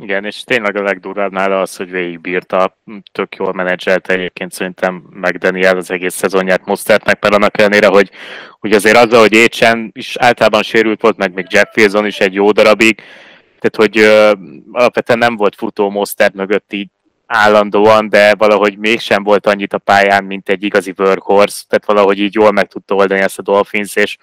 [0.00, 2.78] Igen, és tényleg a legdurvább nála az, hogy végigbírta,
[3.12, 8.10] tök jól menedzselte egyébként szerintem meg Daniel az egész szezonját Mostertnek, mert annak ellenére, hogy,
[8.58, 12.34] hogy azért azzal, hogy Écsen is általában sérült volt, meg még Jeff Wilson is egy
[12.34, 13.00] jó darabig,
[13.58, 14.32] tehát hogy ö,
[14.72, 16.88] alapvetően nem volt futó Mostert mögött így
[17.28, 22.34] állandóan, de valahogy mégsem volt annyit a pályán, mint egy igazi workhorse, tehát valahogy így
[22.34, 24.16] jól meg tudta oldani ezt a Dolphins, és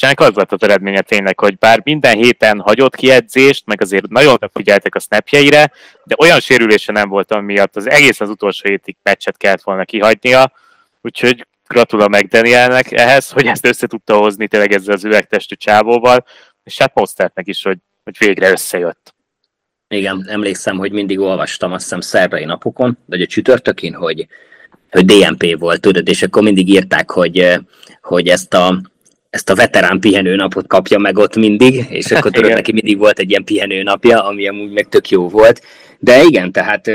[0.00, 4.08] ennek az lett az eredménye tényleg, hogy bár minden héten hagyott ki edzést, meg azért
[4.08, 5.72] nagyon figyeltek a snapjeire,
[6.04, 10.52] de olyan sérülése nem volt, miatt az egész az utolsó hétig meccset kellett volna kihagynia,
[11.00, 16.24] úgyhogy gratulál meg Danielnek ehhez, hogy ezt össze tudta hozni tényleg ezzel az üvegtestű csávóval,
[16.64, 19.15] és hát Mostertnek is, hogy, hogy végre összejött.
[19.88, 24.26] Igen, emlékszem, hogy mindig olvastam, azt hiszem szerdai napokon, vagy a csütörtökén, hogy,
[24.90, 27.60] hogy DNP volt, tudod, és akkor mindig írták, hogy,
[28.02, 28.80] hogy ezt a
[29.30, 33.30] ezt a veterán pihenőnapot kapja meg ott mindig, és akkor tudod, neki mindig volt egy
[33.30, 35.62] ilyen pihenőnapja, ami amúgy meg tök jó volt,
[35.98, 36.90] De igen, tehát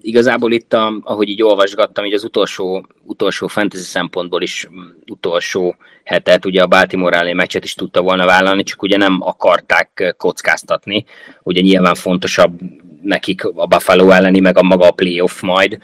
[0.00, 4.68] igazából itt, a, ahogy így olvasgattam, így az utolsó, utolsó fantasy szempontból is
[5.10, 10.14] utolsó hetet, ugye a Baltimore elleni meccset is tudta volna vállalni, csak ugye nem akarták
[10.16, 11.04] kockáztatni.
[11.42, 12.60] Ugye nyilván fontosabb
[13.02, 15.78] nekik a Buffalo elleni, meg a maga a playoff majd,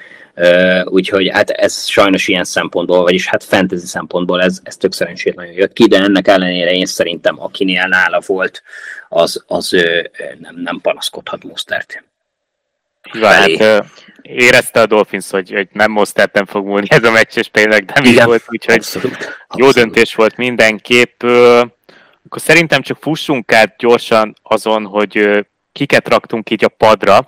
[0.85, 5.73] úgyhogy hát ez sajnos ilyen szempontból, vagyis hát fantasy szempontból ez, ez tök szerencsétlenül jött
[5.73, 8.63] ki, de ennek ellenére én szerintem akinél nála volt,
[9.09, 9.71] az, az
[10.39, 12.05] nem, nem panaszkodhat Mostert.
[13.11, 13.85] Hát,
[14.23, 17.93] érezte a Dolphins, hogy, hogy nem Mostert nem fog múlni ez a meccs, és tényleg
[17.95, 19.75] nem így volt, úgyhogy abszolút, jó abszolút.
[19.75, 21.23] döntés volt mindenképp.
[22.25, 27.27] Akkor szerintem csak fussunk át gyorsan azon, hogy kiket raktunk így a padra.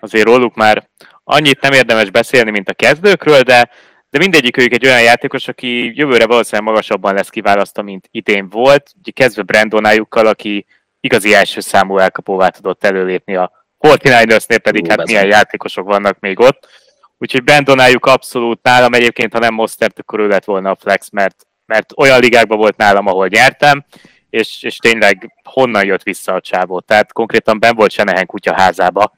[0.00, 0.88] Azért róluk már
[1.24, 3.70] annyit nem érdemes beszélni, mint a kezdőkről, de,
[4.10, 8.90] de mindegyik ők egy olyan játékos, aki jövőre valószínűleg magasabban lesz kiválasztva, mint idén volt.
[8.98, 10.66] Ugye kezdve Brandon Ayukkal, aki
[11.00, 16.40] igazi első számú elkapóvá tudott előlépni a 49ersnél pedig Ú, hát milyen játékosok vannak még
[16.40, 16.68] ott.
[17.18, 21.10] Úgyhogy Brandon Ayuk abszolút nálam egyébként, ha nem Mostert, akkor ő lett volna a flex,
[21.10, 23.84] mert, mert olyan ligákban volt nálam, ahol nyertem,
[24.30, 26.80] és, és tényleg honnan jött vissza a csávó.
[26.80, 29.12] Tehát konkrétan ben volt Senehen kutya házába.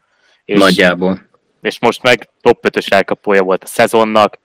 [0.44, 1.28] És, Nagyjából.
[1.60, 4.38] És most meg top 5-ös elkapója volt a szezonnak.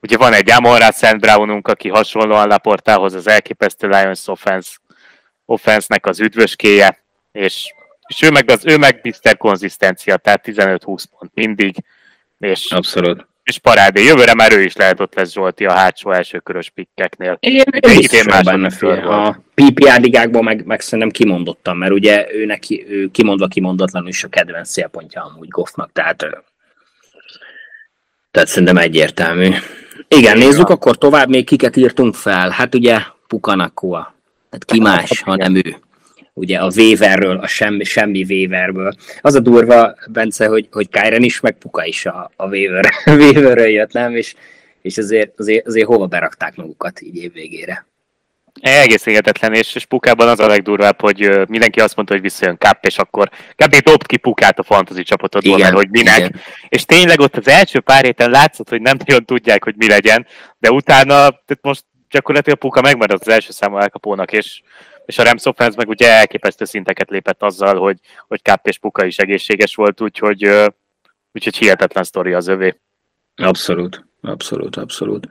[0.00, 4.76] Ugye van egy Amon Szent Brownunk, aki hasonlóan Laportához az elképesztő Lions offense,
[5.44, 7.74] offense-nek az üdvöskéje, és,
[8.14, 9.36] és ő meg az ő meg Mr.
[9.36, 11.76] Konzisztencia, tehát 15-20 pont mindig.
[12.38, 14.04] És Abszolút és parádé.
[14.04, 17.36] Jövőre már ő is lehet ott lesz Zsolti a hátsó elsőkörös pikkeknél.
[17.40, 19.08] Én, én idén benne fél.
[19.08, 24.24] A PPR ligákban meg, meg szerintem kimondottam, mert ugye ő neki ő kimondva kimondatlanul is
[24.24, 26.16] a kedvenc célpontja amúgy Goffnak, tehát,
[28.30, 29.50] tehát szerintem egyértelmű.
[30.08, 32.50] Igen, nézzük akkor tovább, még kiket írtunk fel.
[32.50, 34.14] Hát ugye Pukanakua.
[34.50, 35.76] Hát ki más, hanem ő
[36.34, 38.94] ugye a Véverről, a semmi, semmi Véverből.
[39.20, 43.92] Az a durva, Bence, hogy, hogy Kyren is, meg Puka is a, a Véverről jött,
[43.92, 44.16] nem?
[44.16, 44.34] És,
[44.82, 47.86] és azért, azért, azért hova berakták magukat így évvégére.
[48.60, 52.84] Egész hihetetlen, és, és Pukában az a legdurvább, hogy mindenki azt mondta, hogy visszajön Kapp,
[52.84, 53.76] és akkor kb.
[53.76, 56.18] dobt ki Pukát a fantasy csapatodból, mert hogy minek.
[56.18, 56.40] Igen.
[56.68, 60.26] És tényleg ott az első pár héten látszott, hogy nem nagyon tudják, hogy mi legyen,
[60.58, 64.62] de utána tehát most gyakorlatilag Puka megmaradt az első számú elkapónak, és
[65.06, 69.04] és a Rams offense meg ugye elképesztő szinteket lépett azzal, hogy, hogy Kapp és Puka
[69.04, 70.44] is egészséges volt, úgyhogy,
[71.32, 72.74] úgyhogy hihetetlen sztori az övé.
[73.36, 75.28] Abszolút, abszolút, abszolút.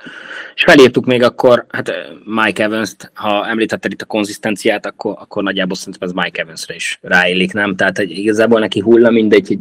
[0.55, 1.91] És felírtuk még akkor, hát
[2.25, 6.99] Mike Evans-t, ha említetted itt a konzisztenciát, akkor, akkor nagyjából szerintem ez Mike Evans-re is
[7.01, 7.75] ráillik, nem?
[7.75, 9.59] Tehát hogy igazából neki hulla mindegy, hogy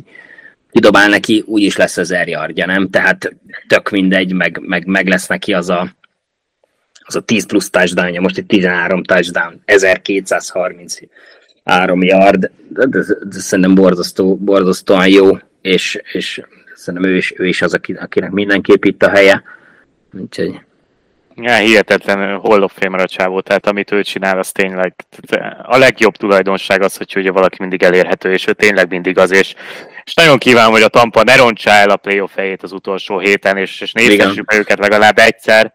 [0.70, 2.90] kidobál neki, úgyis lesz az erjardja, nem?
[2.90, 3.35] Tehát
[3.66, 5.88] tök mindegy, meg, meg, meg lesz neki az a,
[7.14, 13.75] az a 10 plusz touchdownja, most egy 13 touchdown, 1233 yard, de, de, de szerintem
[13.75, 16.40] borzasztó, borzasztóan jó, és, és
[16.75, 19.42] szerintem ő is, ő is az, akinek mindenképp itt a helye.
[20.20, 20.61] Úgyhogy...
[21.37, 24.94] Ja, hihetetlen Hall of Fame csávó, tehát amit ő csinál, az tényleg
[25.62, 29.55] a legjobb tulajdonság az, hogy ugye valaki mindig elérhető, és ő tényleg mindig az, és,
[30.05, 33.57] és nagyon kívánom, hogy a Tampa ne rontsa el a playoff helyét az utolsó héten,
[33.57, 35.75] és, és nézzük őket legalább egyszer,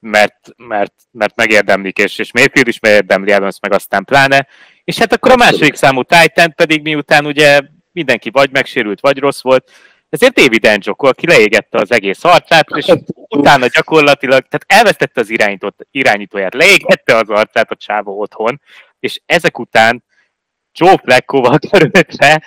[0.00, 4.46] mert, mert, mert megérdemlik, és, és Mayfield is megérdemli Evans meg aztán pláne.
[4.84, 7.60] És hát akkor a második számú Titan pedig miután ugye
[7.92, 9.70] mindenki vagy megsérült, vagy rossz volt,
[10.10, 12.86] ezért David Njoko, aki leégette az egész arcát, és
[13.28, 18.60] utána gyakorlatilag, tehát elvesztette az irányítót, irányítóját, leégette az arcát a csávó otthon,
[19.00, 20.04] és ezek után
[20.72, 22.46] Joe Flacco-val körülötte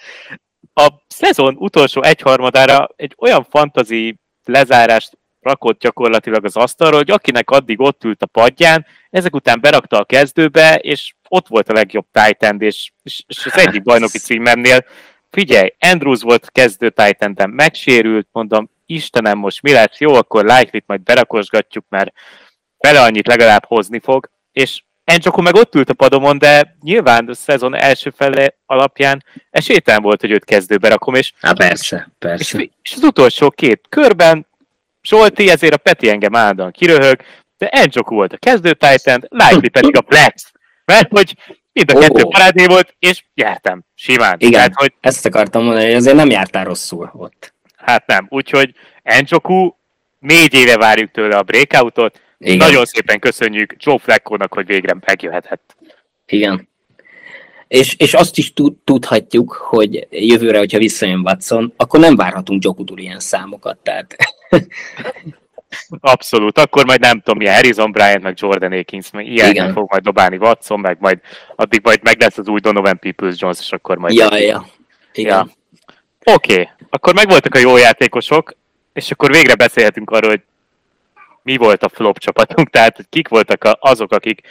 [0.73, 7.79] a szezon utolsó egyharmadára egy olyan fantazi lezárást rakott gyakorlatilag az asztalról, hogy akinek addig
[7.79, 12.61] ott ült a padján, ezek után berakta a kezdőbe, és ott volt a legjobb titan
[12.61, 14.85] és, és, és az egyik bajnoki címernél,
[15.29, 21.01] figyelj, Andrews volt kezdő titan megsérült, mondom, Istenem, most mi lesz, jó, akkor likely majd
[21.01, 22.13] berakosgatjuk, mert
[22.77, 27.33] vele annyit legalább hozni fog, és Encsoko meg ott ült a padomon, de nyilván a
[27.33, 32.59] szezon első fele alapján esélytelen volt, hogy őt kezdőbe rakom, és, Há, persze, persze.
[32.59, 34.47] És, és az utolsó két körben
[35.07, 37.21] Zsolti, ezért a Peti engem állandóan kiröhög,
[37.57, 40.51] de Enjoku volt a kezdő Titan, Likely pedig a Flex.
[40.85, 41.35] Mert hogy
[41.71, 42.29] mind a kettő oh.
[42.29, 44.35] parádé volt, és jártam simán.
[44.39, 44.93] Igen, Tehát, hogy...
[44.99, 47.53] ezt akartam mondani, hogy azért nem jártál rosszul ott.
[47.75, 49.71] Hát nem, úgyhogy Enjoku,
[50.19, 52.57] négy éve várjuk tőle a breakoutot, Igen.
[52.57, 55.75] Nagyon szépen köszönjük Joe Fleckónak, hogy végre megjöhetett.
[56.25, 56.67] Igen.
[57.67, 63.19] És, és azt is tudhatjuk, hogy jövőre, hogyha visszajön Watson, akkor nem várhatunk Jokutól ilyen
[63.19, 63.77] számokat.
[63.77, 64.15] Tehát
[65.99, 70.03] Abszolút, akkor majd nem tudom, milyen Harrison Bryant, meg Jordan Akins, meg ilyen fog majd
[70.03, 71.19] dobálni Watson, meg majd
[71.55, 74.13] addig majd meg lesz az új Donovan Peoples Jones, és akkor majd...
[74.13, 74.67] Ja, ja.
[75.13, 75.35] Igen.
[75.35, 76.33] Ja.
[76.33, 76.69] Oké, okay.
[76.89, 78.55] akkor megvoltak a jó játékosok,
[78.93, 80.41] és akkor végre beszélhetünk arról, hogy
[81.41, 84.41] mi volt a flop csapatunk, tehát hogy kik voltak azok, akik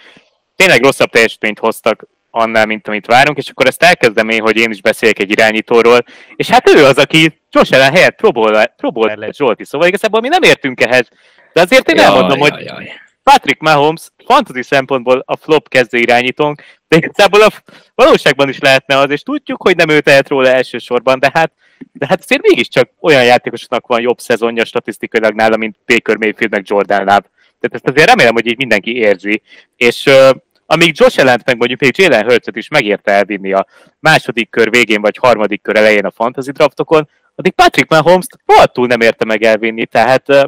[0.56, 4.70] tényleg rosszabb teljesítményt hoztak annál, mint amit várunk, és akkor ezt elkezdem én, hogy én
[4.70, 5.98] is beszéljek egy irányítóról,
[6.36, 10.42] és hát ő az, aki Josh Allen helyett próbál lett Zsolti, szóval igazából mi nem
[10.42, 11.08] értünk ehhez,
[11.52, 12.92] de azért én jaj, elmondom, jaj, hogy jaj.
[13.22, 17.50] Patrick Mahomes fantasy szempontból a flop kezdő irányítónk, de igazából a
[17.94, 21.52] valóságban is lehetne az, és tudjuk, hogy nem ő tehet róla elsősorban, de hát,
[21.92, 26.64] de hát azért mégiscsak olyan játékosnak van jobb szezonja statisztikailag nála, mint Baker Mayfield meg
[26.66, 27.30] Jordan Love.
[27.60, 29.42] Tehát ezt azért remélem, hogy így mindenki érzi.
[29.76, 30.30] És uh,
[30.72, 33.66] amíg Josh allen meg mondjuk még Jalen hurts is megérte elvinni a
[34.00, 39.00] második kör végén vagy harmadik kör elején a fantasy draftokon, addig Patrick Mahomes-t rohadtul nem
[39.00, 40.42] érte meg elvinni, tehát uh,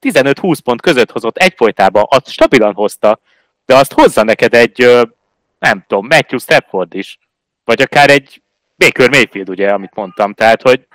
[0.00, 3.20] 15-20 pont között hozott egyfolytában, azt stabilan hozta,
[3.66, 5.06] de azt hozza neked egy,
[5.58, 7.18] nem tudom, Matthew Stafford is,
[7.64, 8.42] vagy akár egy
[8.76, 10.86] Baker Mayfield, ugye, amit mondtam, tehát, hogy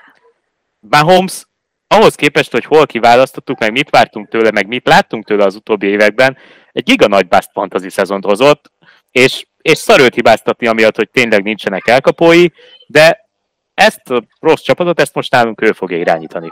[0.80, 1.46] Mahomes
[1.88, 5.88] ahhoz képest, hogy hol kiválasztottuk, meg mit vártunk tőle, meg mit láttunk tőle az utóbbi
[5.88, 6.38] években,
[6.72, 8.72] egy giga nagy bust fantasy szezont hozott,
[9.12, 12.48] és, és szarőt hibáztatni amiatt, hogy tényleg nincsenek elkapói,
[12.88, 13.30] de
[13.74, 16.50] ezt a rossz csapatot, ezt most nálunk ő fogja irányítani.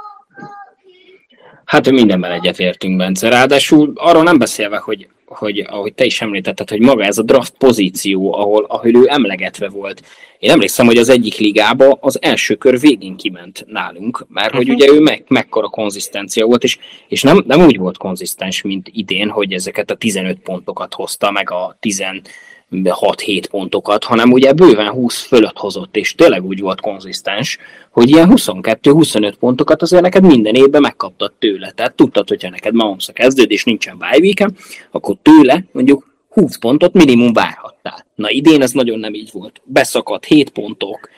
[1.66, 3.30] Hát mindenben egyetértünk, Bence.
[3.30, 7.54] Ráadásul arról nem beszélve, hogy, hogy ahogy te is említetted, hogy maga ez a draft
[7.58, 10.04] pozíció, ahol, ahol ő emlegetve volt.
[10.40, 14.76] Én emlékszem, hogy az egyik ligába az első kör végén kiment nálunk, mert hogy uh-huh.
[14.76, 19.30] ugye ő meg, mekkora konzisztencia volt, és, és nem, nem úgy volt konzisztens, mint idén,
[19.30, 22.04] hogy ezeket a 15 pontokat hozta, meg a 10
[22.84, 27.58] 6-7 pontokat, hanem ugye bőven 20 fölött hozott, és tényleg úgy volt konzisztens,
[27.92, 31.72] hogy ilyen 22-25 pontokat azért neked minden évben megkaptad tőle.
[31.72, 34.52] Tehát tudtad, hogyha neked Mahomes a kezdőd, és nincsen bye
[34.92, 38.06] akkor tőle mondjuk 20 pontot minimum várhattál.
[38.16, 39.62] Na idén ez nagyon nem így volt.
[39.64, 41.10] Beszakadt 7 pontok,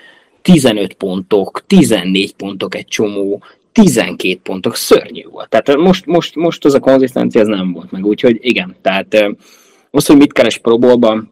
[0.41, 5.49] 15 pontok, 14 pontok egy csomó, 12 pontok, szörnyű volt.
[5.49, 9.35] Tehát most, most, most az a konzisztencia ez nem volt meg, úgyhogy igen, tehát
[9.91, 11.31] most, hogy mit keres próbálban,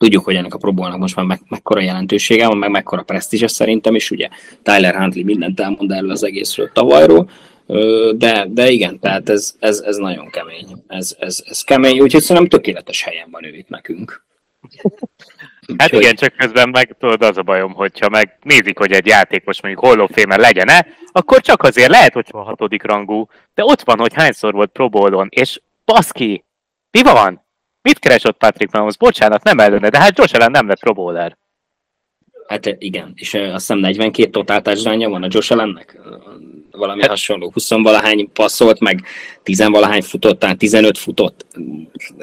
[0.00, 3.94] Tudjuk, hogy ennek a próbálnak most már meg, mekkora jelentősége van, meg mekkora presztízse szerintem,
[3.94, 4.28] és ugye
[4.62, 7.30] Tyler Huntley mindent elmond erről az egészről tavalyról,
[8.16, 10.66] de, de igen, tehát ez, ez, ez nagyon kemény.
[10.86, 14.24] Ez, ez, ez kemény, úgyhogy szerintem tökéletes helyen van ő itt nekünk.
[15.78, 19.62] Hát igen, csak közben meg tudod, az a bajom, hogyha meg nézik, hogy egy játékos
[19.62, 24.14] mondjuk Fame legyen-e, akkor csak azért lehet, hogy a hatodik rangú, de ott van, hogy
[24.14, 26.44] hányszor volt Pro és baszki,
[26.90, 27.48] mi van?
[27.82, 28.96] Mit keresett Patrick Mahomes?
[28.96, 31.38] Bocsánat, nem ellene, de hát Josh Allen nem lett Pro Bowler.
[32.46, 34.62] Hát igen, és azt hiszem 42 totál
[35.08, 35.98] van a Josh Allennek.
[36.70, 37.50] Valami hát, hasonló.
[37.52, 39.02] 20 valahány passzolt, meg
[39.42, 41.46] 10 valahány futott, tehát 15 futott.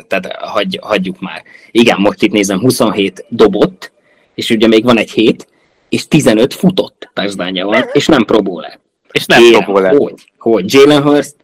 [0.07, 1.43] Tehát hagy, hagyjuk már.
[1.71, 3.91] Igen, most itt nézem, 27 dobott,
[4.35, 5.47] és ugye még van egy hét,
[5.89, 8.79] és 15 futott touchdownja van, és nem Pro Bowler.
[9.11, 9.95] És nem Pro Bowler.
[9.95, 10.31] Hogy?
[10.37, 10.73] Hogy?
[10.73, 11.35] Jalen Hurst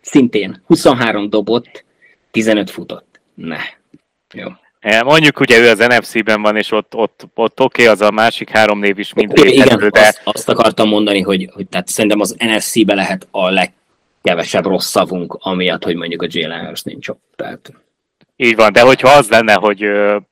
[0.00, 1.84] szintén 23 dobott,
[2.30, 3.11] 15 futott.
[3.34, 3.58] Ne.
[4.34, 4.48] Jó.
[5.04, 8.50] Mondjuk ugye ő az NFC-ben van, és ott, ott, ott oké, okay, az a másik
[8.50, 10.00] három név is mind okay, igen, de...
[10.00, 15.38] azt, azt akartam mondani, hogy, hogy tehát szerintem az NFC-be lehet a legkevesebb rossz szavunk,
[15.40, 17.22] amiatt, hogy mondjuk a Jalen nincs ott.
[17.36, 17.72] Tehát...
[18.36, 19.84] Így van, de hogyha az lenne, hogy,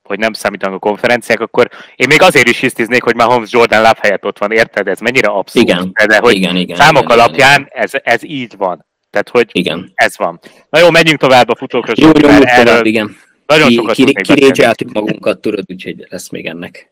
[0.02, 3.78] hogy nem számítanak a konferenciák, akkor én még azért is hisztiznék, hogy már Holmes Jordan
[3.78, 4.88] Love helyett ott van, érted?
[4.88, 5.68] Ez mennyire abszurd.
[5.68, 7.82] Igen, de hogy igen, igen, számok igen, alapján igen.
[7.82, 8.86] Ez, ez így van.
[9.10, 9.92] Tehát, hogy igen.
[9.94, 10.40] ez van.
[10.70, 11.92] Na jó, menjünk tovább a futókra.
[11.96, 13.16] Jó, jó, erről tovább, igen.
[13.46, 16.90] Nagyon ki, sokat ki, kirégyeltük magunkat, tudod, úgyhogy lesz még ennek.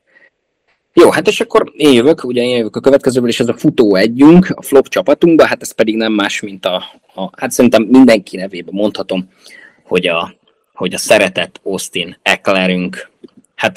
[0.92, 3.94] Jó, hát és akkor én jövök, ugye én jövök a következőből, és ez a futó
[3.94, 8.37] együnk, a flop csapatunkba, hát ez pedig nem más, mint a, a hát szerintem mindenki
[8.37, 9.28] nevében mondhatom,
[9.85, 10.35] hogy a,
[10.72, 13.11] hogy a szeretett Austin Ecklerünk,
[13.54, 13.76] hát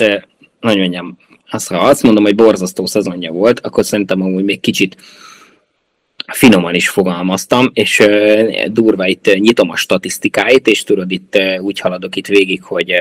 [0.60, 1.18] nagyon mondjam,
[1.50, 4.96] azt, ha azt mondom, hogy borzasztó szezonja volt, akkor szerintem amúgy még kicsit
[6.32, 8.08] finoman is fogalmaztam, és
[8.66, 12.94] durva itt nyitom a statisztikáit, és tudod, itt úgy haladok itt végig, hogy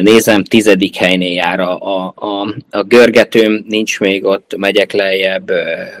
[0.00, 5.50] nézem, tizedik helynél jár a, a, a, a görgetőm, nincs még ott, megyek lejjebb,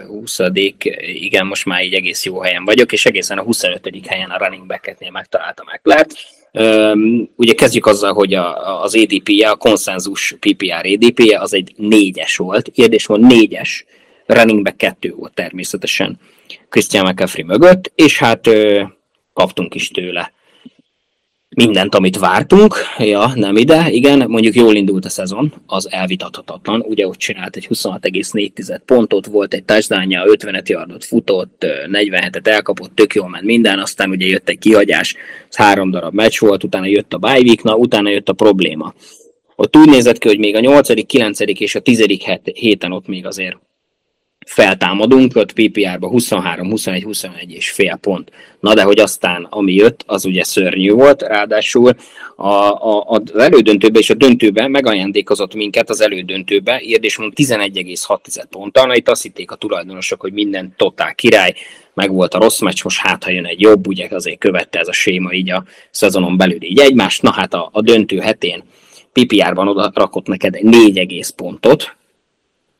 [0.06, 3.90] huszadik, igen, most már így egész jó helyen vagyok, és egészen a 25.
[4.06, 5.66] helyen a running back-etnél megtaláltam.
[6.52, 12.36] Um, ugye kezdjük azzal, hogy a, az ADP-je, a konszenzus PPR ADP-je az egy négyes
[12.36, 13.84] volt, kérdés van négyes
[14.26, 16.18] running back kettő volt természetesen
[16.68, 18.48] Christian McCaffrey mögött, és hát
[19.32, 20.34] kaptunk is tőle
[21.56, 27.06] mindent, amit vártunk, ja, nem ide, igen, mondjuk jól indult a szezon, az elvitathatatlan, ugye
[27.06, 33.28] ott csinált egy 26,4 pontot, volt egy touchdownja, 50 yardot futott, 47-et elkapott, tök jól
[33.28, 35.14] ment minden, aztán ugye jött egy kihagyás,
[35.48, 38.94] ez három darab meccs volt, utána jött a bye week, na, utána jött a probléma.
[39.56, 41.40] Ott úgy nézett ki, hogy még a 8., 9.
[41.40, 42.04] és a 10.
[42.54, 43.56] héten ott még azért
[44.46, 48.30] feltámadunk, ott PPR-ba 23, 21, 21 és fél pont.
[48.60, 51.92] Na de hogy aztán ami jött, az ugye szörnyű volt, ráadásul
[52.36, 58.86] a, a, az elődöntőben és a döntőben megajándékozott minket az elődöntőbe, és mondom 11,6 ponttal,
[58.86, 61.54] na itt azt hitték a tulajdonosok, hogy minden totál király,
[61.94, 64.88] meg volt a rossz meccs, most hát ha jön egy jobb, ugye azért követte ez
[64.88, 68.62] a séma így a szezonon belül így egymást, na hát a, a döntő hetén
[69.12, 71.96] PPR-ban oda rakott neked egy 4 egész pontot,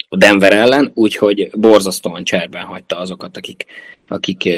[0.08, 3.64] a Denver ellen, úgyhogy borzasztóan cserben hagyta azokat, akik,
[4.08, 4.48] akik,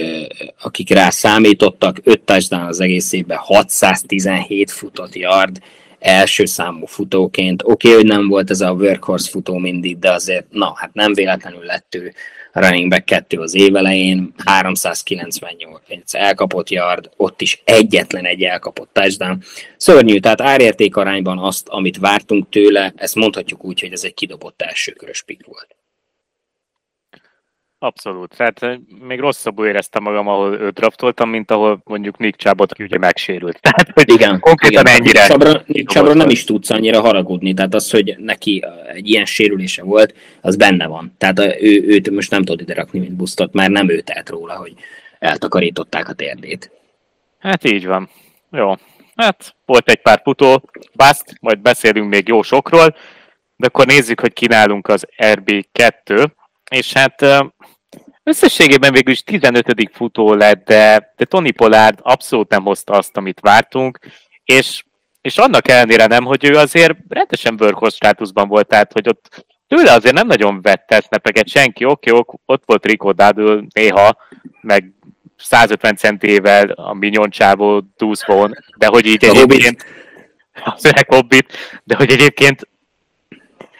[0.63, 2.01] akik rá számítottak.
[2.05, 5.59] 5 touchdown az egész évben, 617 futott yard,
[5.99, 7.63] első számú futóként.
[7.63, 11.13] Oké, okay, hogy nem volt ez a workhorse futó mindig, de azért, na, hát nem
[11.15, 12.15] véletlenül lett ő
[12.61, 19.43] running back 2 az évelején, 398 elkapott yard, ott is egyetlen egy elkapott touchdown.
[19.77, 24.63] Szörnyű, tehát árérték arányban azt, amit vártunk tőle, ezt mondhatjuk úgy, hogy ez egy kidobott
[24.63, 25.78] elsőkörös pick volt.
[27.81, 28.37] Abszolút.
[28.37, 32.99] Tehát eh, még rosszabbul éreztem magam, ahol őt draftoltam, mint ahol mondjuk Nick Csábot, ugye
[32.99, 33.61] megsérült.
[33.70, 35.01] Tehát, hogy igen, konkrétan igen.
[35.01, 35.26] ennyire.
[35.26, 39.83] Csabra, Csabra nem is tudsz annyira haragudni, tehát az, hogy neki eh, egy ilyen sérülése
[39.83, 41.14] volt, az benne van.
[41.18, 44.29] Tehát eh, ő, őt most nem tudod ide rakni, mint busztot, mert nem ő telt
[44.29, 44.74] róla, hogy
[45.18, 46.70] eltakarították a térdét.
[47.39, 48.09] Hát így van.
[48.51, 48.74] Jó.
[49.14, 50.62] Hát volt egy pár futó,
[50.95, 52.97] bászt, majd beszélünk még jó sokról,
[53.57, 56.29] de akkor nézzük, hogy kínálunk az RB2,
[56.70, 57.24] és hát
[58.29, 59.91] Összességében végül is 15.
[59.93, 63.99] futó lett, de, de Tony Pollard abszolút nem hozta azt, amit vártunk,
[64.45, 64.85] és,
[65.20, 69.93] és annak ellenére nem, hogy ő azért rendesen workhorse státuszban volt, tehát hogy ott tőle
[69.93, 74.16] azért nem nagyon vette snapeket senki, oké, okay, ott volt Rico Dádül néha,
[74.61, 74.93] meg
[75.37, 78.20] 150 centével a Mignon csávó 20
[78.76, 79.85] de hogy így egyébként
[80.74, 81.53] az öreg hobbit,
[81.85, 82.68] de hogy egyébként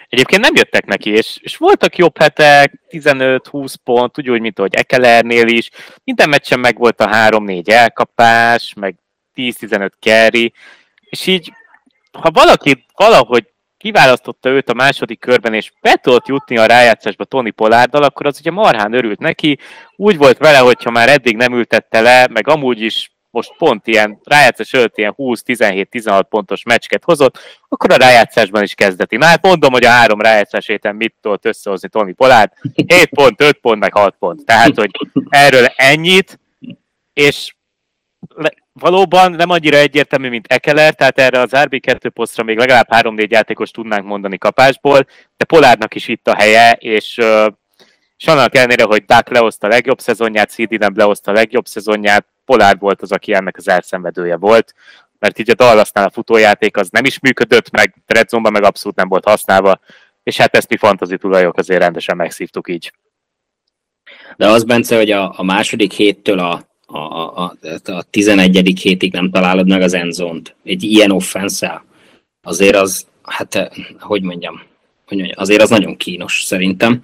[0.09, 5.47] Egyébként nem jöttek neki, és, és voltak jobb hetek, 15-20 pont, úgy, mint ahogy Ekelernél
[5.47, 5.71] is.
[6.05, 8.95] Minden meccsen meg volt a 3-4 elkapás, meg
[9.35, 10.53] 10-15 carry,
[11.01, 11.53] és így,
[12.13, 13.47] ha valaki valahogy
[13.79, 18.39] kiválasztotta őt a második körben, és be tudott jutni a rájátszásba Tony Pollárdal, akkor az
[18.39, 19.59] ugye marhán örült neki.
[19.97, 24.21] Úgy volt vele, hogyha már eddig nem ültette le, meg amúgy is most pont ilyen
[24.25, 29.17] rájátszás előtt ilyen 20-17-16 pontos meccsket hozott, akkor a rájátszásban is kezdeti.
[29.17, 32.57] Na hát mondom, hogy a három rájátszás héten mit tudott összehozni Tony Polát.
[32.75, 34.45] 7 pont, 5 pont, meg 6 pont.
[34.45, 34.91] Tehát, hogy
[35.29, 36.41] erről ennyit,
[37.13, 37.55] és
[38.73, 43.71] valóban nem annyira egyértelmű, mint Ekeler, tehát erre az RB2 posztra még legalább 3-4 játékos
[43.71, 47.21] tudnánk mondani kapásból, de Polárnak is itt a helye, és
[48.19, 52.27] és annak ellenére, hogy Duck lehozta a legjobb szezonját, CD nem lehozta a legjobb szezonját,
[52.49, 54.75] Polár volt az, aki ennek az elszenvedője volt,
[55.19, 58.97] mert így a Dallasnál a futójáték az nem is működött, meg Red Zone-ban meg abszolút
[58.97, 59.81] nem volt használva,
[60.23, 62.93] és hát ezt mi fantazi tulajok azért rendesen megszívtuk így.
[64.37, 66.99] De az, Bence, hogy a, a második héttől a, a,
[67.45, 68.79] a, a 11.
[68.83, 70.55] hétig nem találod meg az endzont.
[70.65, 71.85] Egy ilyen offenszel,
[72.43, 74.63] azért az, hát, hogy mondjam,
[75.07, 77.03] hogy mondjam, azért az nagyon kínos szerintem.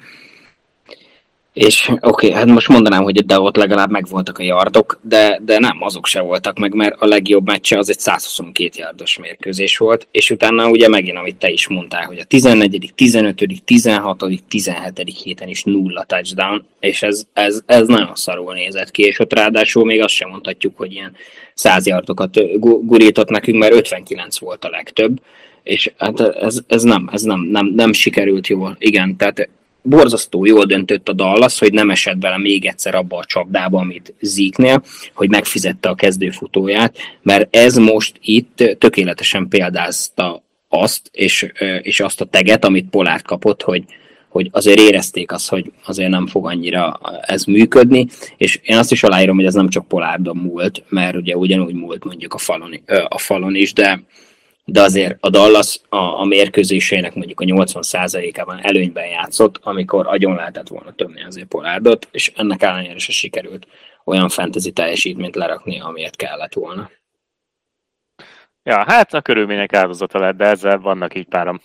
[1.55, 5.59] És oké, okay, hát most mondanám, hogy de ott legalább megvoltak a yardok, de, de
[5.59, 10.09] nem, azok se voltak meg, mert a legjobb meccse az egy 122 yardos mérkőzés volt,
[10.11, 15.23] és utána ugye megint, amit te is mondtál, hogy a 14., 15., 16., 17.
[15.23, 19.85] héten is nulla touchdown, és ez, ez, ez nagyon szarul nézett ki, és ott ráadásul
[19.85, 21.17] még azt sem mondhatjuk, hogy ilyen
[21.55, 22.41] 100 yardokat
[22.87, 25.21] gurított nekünk, mert 59 volt a legtöbb,
[25.63, 28.77] és hát ez, ez, nem, ez nem, nem, nem sikerült jól.
[28.79, 29.49] Igen, tehát
[29.87, 34.15] borzasztó jól döntött a Dallas, hogy nem esett bele még egyszer abba a csapdába, amit
[34.21, 34.83] Ziknél,
[35.15, 42.25] hogy megfizette a kezdőfutóját, mert ez most itt tökéletesen példázta azt, és, és azt a
[42.25, 43.85] teget, amit Polár kapott, hogy,
[44.29, 48.07] hogy azért érezték azt, hogy azért nem fog annyira ez működni,
[48.37, 52.05] és én azt is aláírom, hogy ez nem csak Polárdon múlt, mert ugye ugyanúgy múlt
[52.05, 54.03] mondjuk a falon, a falon is, de,
[54.65, 60.69] de azért a Dallas a, a mérkőzéseinek mondjuk a 80%-ában előnyben játszott, amikor agyon lehetett
[60.69, 63.67] volna tömni azért Polárdot, és ennek ellenére se sikerült
[64.05, 66.91] olyan fantasy teljesítményt lerakni, amilyet kellett volna.
[68.63, 71.61] Ja, hát a körülmények áldozata lett, de ezzel vannak így párom.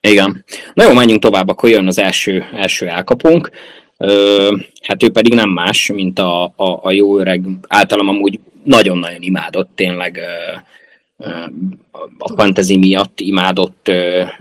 [0.00, 0.44] Igen.
[0.74, 3.50] Na jó, menjünk tovább, akkor jön az első, első elkapunk.
[3.96, 9.22] Ö, hát ő pedig nem más, mint a, a, a jó öreg, általam amúgy nagyon-nagyon
[9.22, 10.20] imádott tényleg
[12.18, 13.90] a fantasy miatt imádott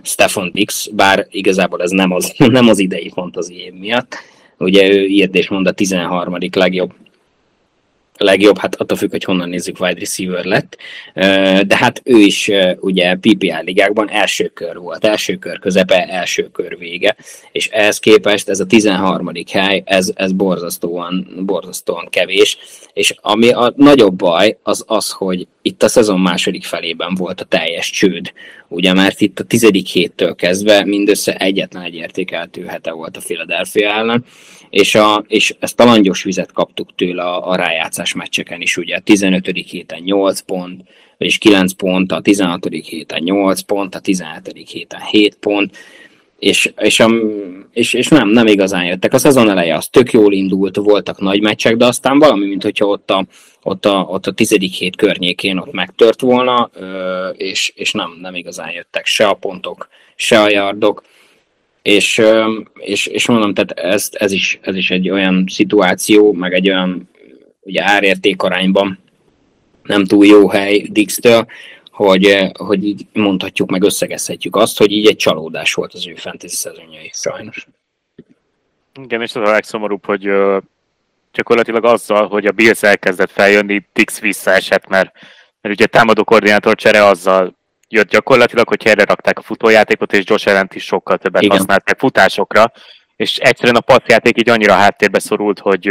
[0.03, 4.15] Stefan Dix, bár igazából ez nem az, nem az idei fantasy év miatt.
[4.57, 6.37] Ugye ő írt és mond a 13.
[6.51, 6.93] legjobb
[8.21, 10.77] legjobb, hát attól függ, hogy honnan nézzük, wide receiver lett,
[11.67, 16.77] de hát ő is ugye PPR ligákban első kör volt, első kör közepe, első kör
[16.77, 17.15] vége,
[17.51, 19.31] és ehhez képest ez a 13.
[19.51, 22.57] hely, ez, ez borzasztóan, borzasztóan kevés,
[22.93, 27.45] és ami a nagyobb baj, az az, hogy itt a szezon második felében volt a
[27.45, 28.33] teljes csőd,
[28.67, 33.89] ugye, mert itt a tizedik héttől kezdve mindössze egyetlen egy értékeltő hete volt a Philadelphia
[33.89, 34.25] ellen,
[34.69, 38.95] és, a, és ezt a langyos vizet kaptuk tőle a, a rájátszás meccseken is, ugye,
[38.95, 39.47] a 15.
[39.47, 40.81] héten 8 pont,
[41.17, 42.67] vagyis 9 pont, a 16.
[42.69, 44.69] héten 8 pont, a 17.
[44.69, 45.77] héten 7 pont,
[46.41, 47.11] és, és, a,
[47.71, 49.13] és, és nem, nem igazán jöttek.
[49.13, 52.85] A szezon eleje az tök jól indult, voltak nagy meccsek, de aztán valami, mint hogyha
[52.85, 53.25] ott a,
[53.63, 56.69] ott a, ott a tizedik hét környékén ott megtört volna,
[57.33, 61.03] és, és nem, nem igazán jöttek se a pontok, se a yardok,
[61.81, 62.21] és,
[62.73, 67.09] és, és mondom, tehát ez, ez, is, ez is egy olyan szituáció, meg egy olyan
[67.61, 68.99] ugye árértékarányban
[69.83, 71.45] nem túl jó hely Dix-től,
[71.91, 76.55] hogy, hogy így mondhatjuk, meg összegezhetjük azt, hogy így egy csalódás volt az ő fantasy
[76.55, 77.67] szezonjai, sajnos.
[79.01, 80.29] Igen, és az a legszomorúbb, hogy
[81.33, 85.11] gyakorlatilag azzal, hogy a Bills elkezdett feljönni, Dix visszaesett, mert,
[85.61, 87.55] mert ugye támadó koordinátor csere azzal
[87.87, 91.57] jött gyakorlatilag, hogy helyre rakták a futójátékot, és Josh allen is sokkal többet Igen.
[91.57, 92.71] használták futásokra,
[93.15, 95.85] és egyszerűen a passzjáték így annyira háttérbe szorult, hogy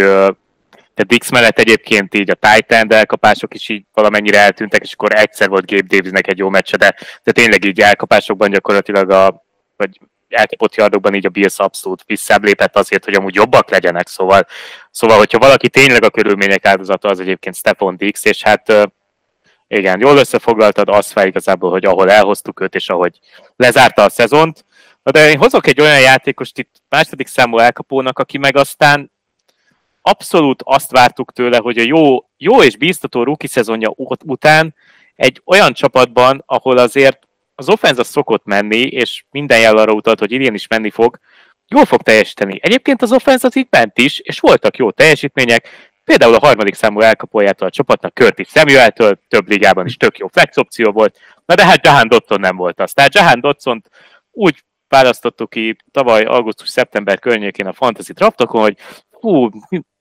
[1.01, 5.49] de Dix mellett egyébként így a Titan elkapások is így valamennyire eltűntek, és akkor egyszer
[5.49, 9.45] volt Gabe Davisnek egy jó meccse, de, de tényleg így elkapásokban gyakorlatilag a,
[9.77, 14.47] vagy elkapott yardokban így a Bills abszolút visszább lépett azért, hogy amúgy jobbak legyenek, szóval,
[14.91, 18.91] szóval hogyha valaki tényleg a körülmények áldozata, az egyébként Stefan Dix, és hát
[19.69, 23.19] igen, jól összefoglaltad, az fel igazából, hogy ahol elhoztuk őt, és ahogy
[23.57, 24.65] lezárta a szezont,
[25.03, 29.11] de én hozok egy olyan játékost itt második számú elkapónak, aki meg aztán
[30.03, 33.93] abszolút azt vártuk tőle, hogy a jó, jó és bíztató rookie szezonja
[34.25, 34.75] után
[35.15, 37.19] egy olyan csapatban, ahol azért
[37.55, 41.19] az offenza szokott menni, és minden jel arra utalt, hogy idén is menni fog,
[41.69, 42.59] jól fog teljesíteni.
[42.63, 47.69] Egyébként az offenza az ment is, és voltak jó teljesítmények, például a harmadik számú elkapójától
[47.69, 51.87] a csapatnak Curtis Samuel-től, több ligában is tök jó flex opció volt, na de hát
[51.87, 52.93] Jahan Dotson nem volt az.
[52.93, 53.83] Tehát Jahan dotson
[54.31, 58.77] úgy választottuk ki tavaly augusztus-szeptember környékén a fantasy draftokon, hogy
[59.11, 59.51] hú,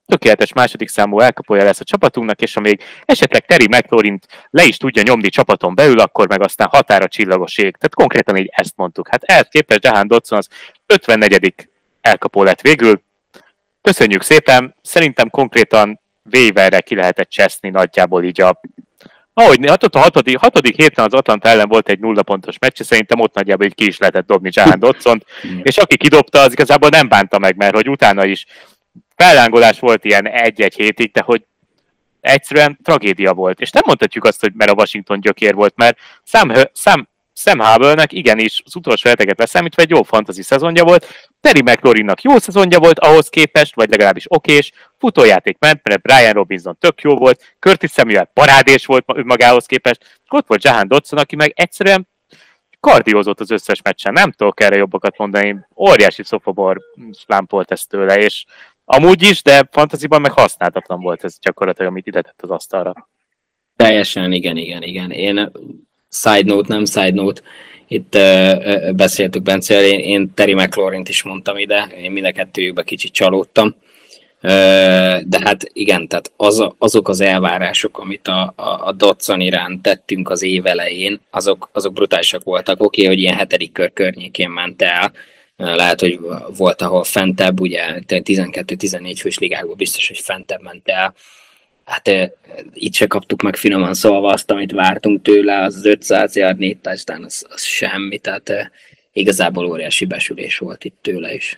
[0.09, 4.77] tökéletes második számú elkapója lesz a csapatunknak, és ha még esetleg Terry McLaurin le is
[4.77, 7.75] tudja nyomni csapaton belül, akkor meg aztán határa csillagos ég.
[7.77, 9.07] Tehát konkrétan így ezt mondtuk.
[9.07, 10.47] Hát ehhez képest Jahan Dodson az
[10.85, 11.53] 54.
[12.01, 13.01] elkapó lett végül.
[13.81, 15.99] Köszönjük szépen, szerintem konkrétan
[16.33, 18.59] waiverre ki lehetett cseszni nagyjából így a
[19.33, 22.81] ahogy hát ott a hatodik, hatodik héten az Atlanta ellen volt egy nulla pontos meccs,
[22.81, 25.23] szerintem ott nagyjából így ki is lehetett dobni Jahan Dodson,
[25.61, 28.45] és aki kidobta, az igazából nem bánta meg, mert hogy utána is
[29.23, 31.45] fellángolás volt ilyen egy-egy hétig, de hogy
[32.21, 33.59] egyszerűen tragédia volt.
[33.59, 38.13] És nem mondhatjuk azt, hogy mert a Washington gyökér volt, mert Sam, Sam, Sam Hubble-nek
[38.13, 42.99] igenis az utolsó heteket leszámítva egy jó fantasy szezonja volt, Terry McLaurinnak jó szezonja volt
[42.99, 48.25] ahhoz képest, vagy legalábbis okés, futójáték ment, mert Brian Robinson tök jó volt, Curtis Samuel
[48.33, 52.07] parádés volt magához képest, ott volt Jahan Dodson, aki meg egyszerűen
[52.79, 56.81] kardiózott az összes meccsen, nem tudok erre jobbakat mondani, óriási szofobor
[57.25, 58.45] lámpolt ezt tőle, és
[58.91, 63.09] Amúgy is, de fantaziban meg használtatlan volt ez gyakorlatilag, amit ide tett az asztalra.
[63.75, 65.11] Teljesen, igen, igen, igen.
[65.11, 65.51] Én
[66.09, 67.41] side note, nem side note,
[67.87, 72.83] itt uh, beszéltük Bence, én, én Terry mclaurin is mondtam ide, én mind a kettőjükbe
[72.83, 73.75] kicsit csalódtam.
[74.41, 74.51] Uh,
[75.21, 80.29] de hát igen, tehát az, azok az elvárások, amit a, a, a Dotson irán tettünk
[80.29, 82.81] az év elején, azok, azok brutálisak voltak.
[82.81, 85.11] Oké, okay, hogy ilyen hetedik kör környékén ment el,
[85.59, 86.19] lehet, hogy
[86.57, 91.13] volt, ahol fentebb, ugye 12-14 fős ligákból biztos, hogy fentebb ment el.
[91.85, 92.11] Hát
[92.73, 97.23] itt se kaptuk meg finoman szólva azt, amit vártunk tőle, az 500 yard, 4 touchdown,
[97.23, 98.71] az, az semmi, tehát
[99.13, 101.57] igazából óriási besülés volt itt tőle is.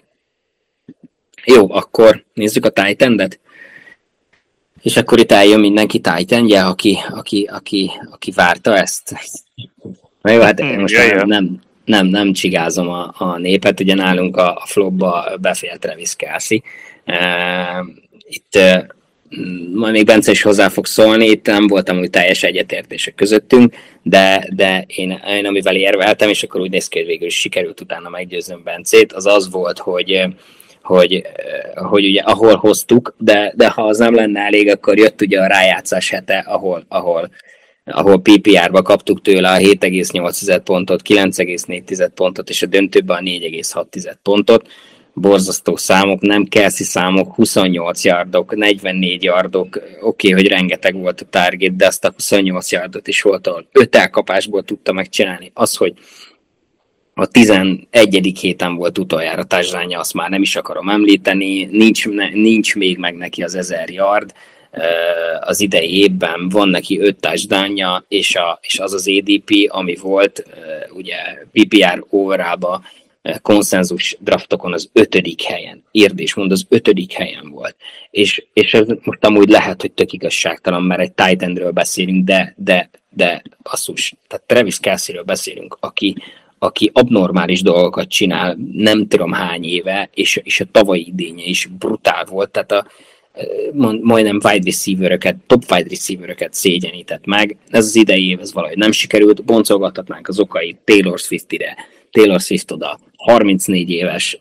[1.45, 3.39] Jó, akkor nézzük a titan -et.
[4.81, 9.13] És akkor itt eljön mindenki titan aki, aki, aki, aki várta ezt.
[10.21, 14.37] Na jó, hát hmm, most ja, nem, nem, nem csigázom a, a népet, ugye nálunk
[14.37, 16.61] a, a flopba befél Travis Kelsey.
[17.05, 17.87] Uh,
[18.27, 18.83] itt uh,
[19.73, 24.47] majd még Bence is hozzá fog szólni, itt nem voltam úgy teljes egyetértések közöttünk, de,
[24.55, 28.09] de én, én amivel érveltem, és akkor úgy néz ki, hogy végül is sikerült utána
[28.09, 30.27] meggyőznöm Bencét, az az volt, hogy
[30.81, 31.23] hogy,
[31.75, 35.47] hogy ugye ahol hoztuk, de, de ha az nem lenne elég, akkor jött ugye a
[35.47, 37.29] rájátszás hete, ahol, ahol
[37.85, 44.67] ahol PPR-ba kaptuk tőle a 7,8 pontot, 9,4 pontot, és a döntőben a 4,6 pontot.
[45.13, 51.25] borzasztó számok, nem Kelsey számok, 28 yardok, 44 yardok, oké, okay, hogy rengeteg volt a
[51.25, 55.51] target, de azt a 28 yardot is volt, ahol 5 elkapásból tudta megcsinálni.
[55.53, 55.93] Az, hogy
[57.13, 58.37] a 11.
[58.39, 63.43] héten volt utoljára társadalnya, azt már nem is akarom említeni, nincs, nincs még meg neki
[63.43, 64.33] az 1000 yard,
[65.39, 70.43] az idei évben van neki öt touchdownja, és, a, és az az ADP, ami volt,
[70.93, 71.15] ugye
[71.51, 72.81] PPR overába
[73.41, 75.83] konszenzus draftokon az ötödik helyen.
[75.91, 77.75] Érd és mond, az ötödik helyen volt.
[78.09, 82.89] És, és ez most amúgy lehet, hogy tök igazságtalan, mert egy Titanről beszélünk, de, de,
[83.09, 86.15] de basszus, tehát Travis Kelsey-ről beszélünk, aki,
[86.59, 92.25] aki abnormális dolgokat csinál, nem tudom hány éve, és, és a tavalyi idénye is brutál
[92.25, 92.85] volt, tehát a,
[94.01, 97.57] majdnem wide receiver top wide receiver szégyenített meg.
[97.69, 101.75] Ez az idei év, ez valahogy nem sikerült, boncolgathatnánk az okai Taylor Swift-ire,
[102.11, 104.39] Taylor Swift oda, 34 éves,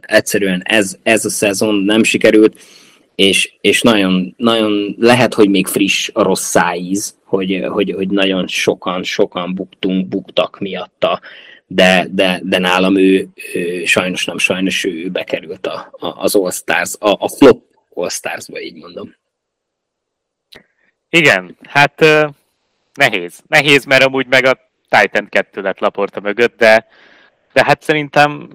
[0.00, 2.60] egyszerűen ez, ez a szezon nem sikerült,
[3.14, 8.46] és, és nagyon, nagyon lehet, hogy még friss a rossz szájíz, hogy, hogy, hogy nagyon
[8.46, 11.20] sokan, sokan buktunk, buktak miatta,
[11.66, 16.94] de, de, de nálam ő, ő sajnos nem sajnos ő bekerült a, a, az All-Stars,
[16.98, 17.67] a, a flop
[18.02, 19.16] All-Stars-ba, így mondom.
[21.10, 22.04] Igen, hát
[22.92, 23.42] nehéz.
[23.46, 26.86] Nehéz, mert amúgy meg a Titan 2 lett Laporta mögött, de,
[27.52, 28.48] de hát szerintem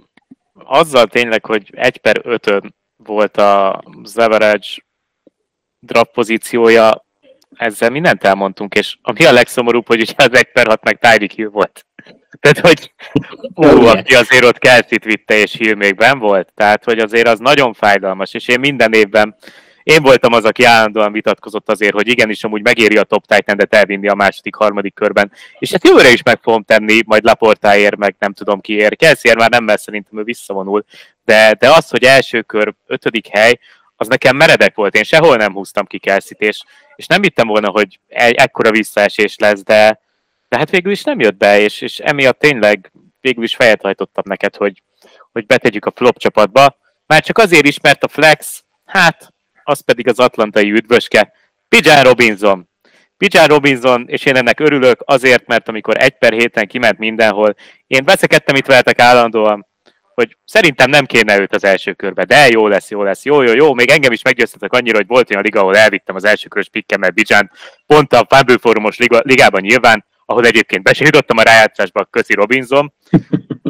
[0.54, 2.62] azzal tényleg, hogy 1 per 5
[2.96, 4.68] volt a Zavarage
[5.80, 7.06] draft pozíciója,
[7.56, 11.32] ezzel mindent elmondtunk, és ami a legszomorúbb, hogy ugye az 1 per 6 meg Tyreek
[11.32, 11.86] Hill volt.
[12.39, 12.93] Tehát, hogy
[13.54, 17.39] ú, aki azért ott Kelsey-t vitte, és Hill még ben volt, tehát, hogy azért az
[17.39, 19.36] nagyon fájdalmas, és én minden évben
[19.84, 24.08] én voltam az, aki állandóan vitatkozott azért, hogy igenis amúgy megéri a top titan elvinni
[24.08, 25.32] a második, harmadik körben.
[25.60, 28.95] És hát jövőre is meg fogom tenni, majd Laportáért, meg nem tudom kiért.
[28.95, 30.86] Kelseyért már nem, mert szerintem ő visszavonul.
[31.26, 33.60] De, de az, hogy első kör, ötödik hely,
[33.95, 34.95] az nekem meredek volt.
[34.95, 36.64] Én sehol nem húztam ki kelsey és,
[36.95, 39.99] és nem hittem volna, hogy egy ekkora visszaesés lesz, de,
[40.54, 42.91] de hát végül is nem jött be, és, és emiatt tényleg
[43.22, 44.84] végül is fejet hajtottam neked, hogy,
[45.32, 46.78] hogy betegyük a flop csapatba.
[47.06, 49.34] Már csak azért is, mert a flex, hát
[49.64, 51.34] az pedig az atlantai üdvöske,
[51.68, 52.70] Pijan Robinson.
[53.18, 57.56] Pijan Robinson, és én ennek örülök azért, mert amikor egy per héten kiment mindenhol,
[57.88, 59.68] én veszekedtem itt veletek állandóan,
[60.14, 63.54] hogy szerintem nem kéne őt az első körbe, de jó lesz, jó lesz, jó, jó,
[63.54, 63.74] jó.
[63.74, 67.14] Még engem is meggyőztetek annyira, hogy volt olyan liga, ahol elvittem az első körös pikkemet
[67.14, 67.51] Bijan,
[67.86, 72.93] pont a Fumble Forumos liga, ligában nyilván, ahol egyébként besírítottam a rájátszásba, köszi Robinson.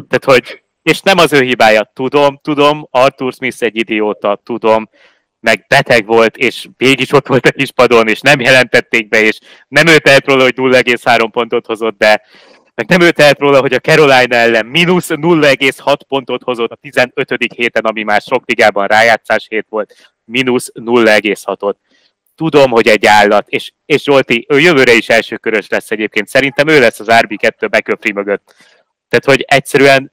[0.08, 4.88] Tehát, hogy, és nem az ő hibája, tudom, tudom, Arthur Smith egy idióta, tudom,
[5.40, 9.38] meg beteg volt, és végig ott volt a kispadon, és nem jelentették be, és
[9.68, 12.22] nem ő tehet róla, hogy 0,3 pontot hozott, de
[12.74, 17.36] meg nem ő tehet róla, hogy a Carolina ellen mínusz 0,6 pontot hozott a 15.
[17.54, 21.74] héten, ami már sok ligában rájátszás hét volt, mínusz 0,6-ot.
[22.36, 26.28] Tudom, hogy egy állat, és, és Zsolti, ő jövőre is elsőkörös lesz egyébként.
[26.28, 28.54] Szerintem ő lesz az RB2 beköpri mögött.
[29.08, 30.12] Tehát, hogy egyszerűen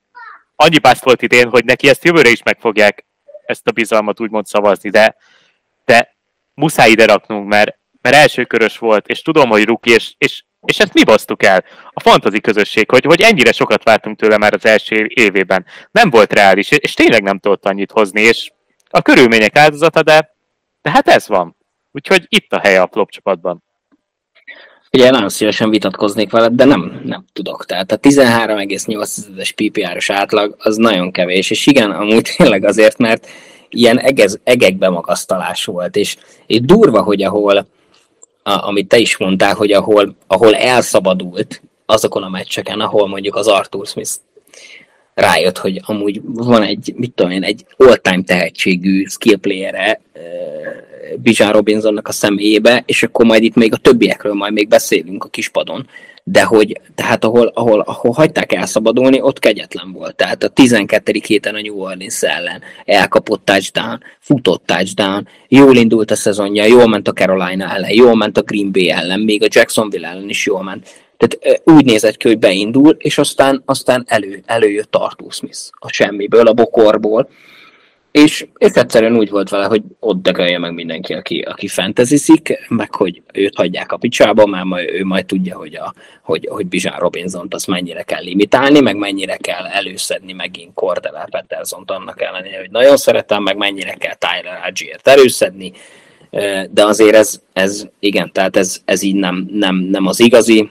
[0.56, 3.06] annyi pászt volt idén, hogy neki ezt jövőre is meg fogják
[3.46, 5.16] ezt a bizalmat úgymond szavazni, de,
[5.86, 6.16] de
[6.54, 10.94] muszáj ide raknunk, mert, mert elsőkörös volt, és tudom, hogy ruki, és, és, és ezt
[10.94, 11.64] mi basztuk el?
[11.90, 15.66] A fantazi közösség, hogy, hogy ennyire sokat vártunk tőle már az első évében.
[15.92, 18.52] Nem volt reális, és tényleg nem tudott annyit hozni, és
[18.90, 20.36] a körülmények áldozata, de,
[20.82, 21.56] de hát ez van.
[21.92, 23.64] Úgyhogy itt a helye a flop csapatban.
[24.94, 27.66] Ugye nagyon szívesen vitatkoznék veled, de nem, nem tudok.
[27.66, 33.28] Tehát a 13,8-es PPR-os átlag az nagyon kevés, és igen, amúgy tényleg azért, mert
[33.70, 37.58] ilyen egez, egekbe magasztalás volt, és, és durva, hogy ahol,
[38.44, 43.48] a, amit te is mondtál, hogy ahol, ahol elszabadult azokon a meccseken, ahol mondjuk az
[43.48, 44.12] Arthur Smith
[45.14, 50.02] rájött, hogy amúgy van egy, mit tudom én, egy all-time tehetségű skill playere
[51.16, 55.30] Bijan Robinsonnak a személyébe, és akkor majd itt még a többiekről majd még beszélünk a
[55.30, 55.88] kispadon,
[56.24, 60.16] de hogy, tehát ahol, ahol, ahol hagyták elszabadulni, ott kegyetlen volt.
[60.16, 61.22] Tehát a 12.
[61.28, 67.08] héten a New Orleans ellen elkapott touchdown, futott touchdown, jól indult a szezonja, jól ment
[67.08, 70.64] a Carolina ellen, jól ment a Green Bay ellen, még a Jacksonville ellen is jól
[70.64, 70.88] ment.
[71.22, 76.48] Tehát úgy nézett ki, hogy beindul, és aztán, aztán elő, előjött Arthur Smith a semmiből,
[76.48, 77.30] a bokorból,
[78.12, 82.96] és, és egyszerűen úgy volt vele, hogy ott dögölje meg mindenki, aki, aki fentezizik, meg
[82.96, 85.94] hogy őt hagyják a picsába, mert majd, ő majd tudja, hogy, a,
[86.24, 91.84] hogy, hogy Bizsán Robinson-t azt mennyire kell limitálni, meg mennyire kell előszedni megint Cordell patterson
[91.86, 95.72] annak ellenére, hogy nagyon szeretem, meg mennyire kell Tyler Algiert előszedni,
[96.72, 100.70] de azért ez, ez igen, tehát ez, ez így nem, nem, nem az igazi,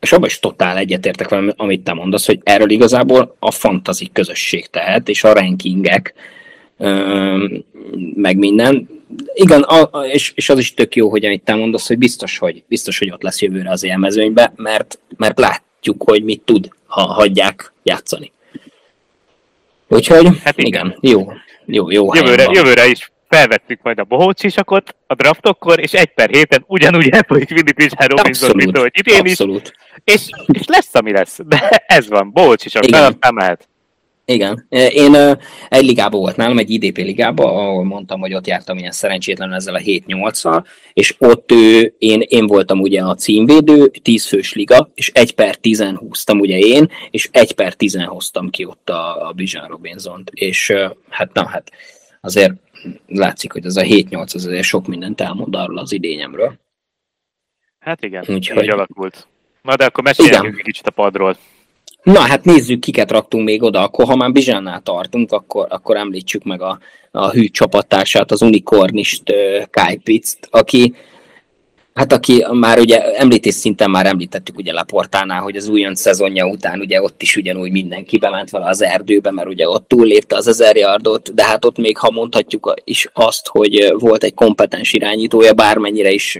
[0.00, 4.66] és abban is totál egyetértek velem, amit te mondasz, hogy erről igazából a fantazi közösség
[4.66, 6.14] tehet, és a rankingek,
[8.14, 8.88] meg minden.
[9.34, 12.38] Igen, a, a, és, és az is tök jó, hogy amit te mondasz, hogy biztos,
[12.38, 17.00] hogy, biztos, hogy ott lesz jövőre az élmezőnybe, mert, mert látjuk, hogy mit tud, ha
[17.00, 18.32] hagyják játszani.
[19.88, 21.32] Úgyhogy, hát igen, igen jó,
[21.64, 26.64] jó, jó jövőre, jövőre is felvettük majd a bohócsisakot a draftokkor, és egy per héten
[26.66, 29.62] ugyanúgy elfolyik Vinny Pizsár Robinson, mint ahogy idén abszolút.
[29.62, 29.86] is.
[30.12, 31.38] És, és lesz, ami lesz.
[31.46, 33.68] De ez van, bohócsisak, fel nem lehet.
[34.24, 34.66] Igen.
[34.90, 35.14] Én
[35.68, 39.74] egy ligában volt nálam, egy IDP ligában, ahol mondtam, hogy ott jártam ilyen szerencsétlen ezzel
[39.74, 45.10] a 7-8-szal, és ott ő, én, én voltam ugye a címvédő, 10 fős liga, és
[45.14, 49.32] 1 per 10 húztam ugye én, és 1 per 10 hoztam ki ott a, a
[49.32, 50.72] Bizsán Robinson-t, és
[51.08, 51.72] hát na, hát
[52.20, 52.52] azért
[53.06, 56.58] látszik, hogy ez a 7-8 az azért sok mindent elmond arról az idényemről.
[57.78, 58.62] Hát igen, Úgyhogy...
[58.62, 59.26] így alakult.
[59.68, 61.36] Na de akkor meséljünk egy kicsit a padról.
[62.02, 63.82] Na hát nézzük, kiket raktunk még oda.
[63.82, 66.78] Akkor ha már Bizsánnál tartunk, akkor, akkor említsük meg a,
[67.10, 70.94] a hű csapattársát, az unikornist uh, Kai Pitzt, aki
[71.94, 76.80] Hát aki már ugye említés szinten már említettük ugye Laportánál, hogy az újon szezonja után
[76.80, 80.76] ugye ott is ugyanúgy mindenki bement vele az erdőbe, mert ugye ott túllépte az ezer
[80.76, 86.10] yardot, de hát ott még ha mondhatjuk is azt, hogy volt egy kompetens irányítója, bármennyire
[86.10, 86.38] is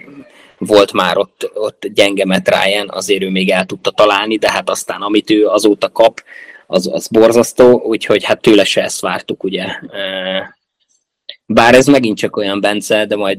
[0.59, 4.71] volt már ott, ott gyenge Matt Ryan, azért ő még el tudta találni, de hát
[4.71, 6.23] aztán amit ő azóta kap,
[6.67, 9.67] az, az borzasztó, úgyhogy hát tőle se ezt vártuk, ugye.
[11.47, 13.39] Bár ez megint csak olyan, Bence, de majd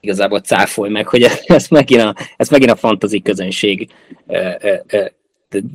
[0.00, 3.88] igazából cáfolj meg, hogy ez megint a, ez megint a fantazi közönség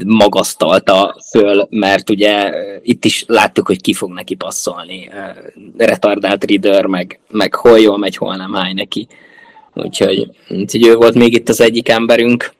[0.05, 5.09] magasztalta föl, mert ugye itt is láttuk, hogy ki fog neki passzolni.
[5.77, 9.07] Retardált Reader, meg, meg hol jól megy, hol nem hány neki.
[9.73, 12.51] Úgyhogy, úgyhogy ő volt még itt az egyik emberünk.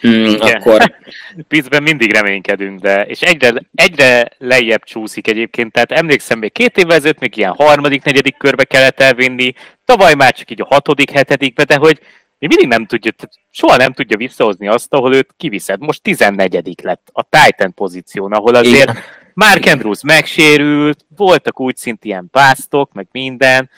[0.00, 0.82] Hmm, akkor...
[1.48, 6.96] Pizzben mindig reménykedünk, de és egyre, egyre lejjebb csúszik egyébként, tehát emlékszem, még két évvel
[6.96, 9.52] ezelőtt még ilyen harmadik, negyedik körbe kellett elvinni,
[9.84, 12.00] tavaly már csak így a hatodik, hetedikbe, de hogy
[12.38, 13.10] mi mindig nem tudja,
[13.50, 15.80] soha nem tudja visszahozni azt, ahol őt kiviszed.
[15.80, 19.02] Most 14 lett a Titan pozíción, ahol azért Igen.
[19.34, 23.68] Mark Andrews megsérült, voltak úgy szint ilyen pásztok, meg minden, de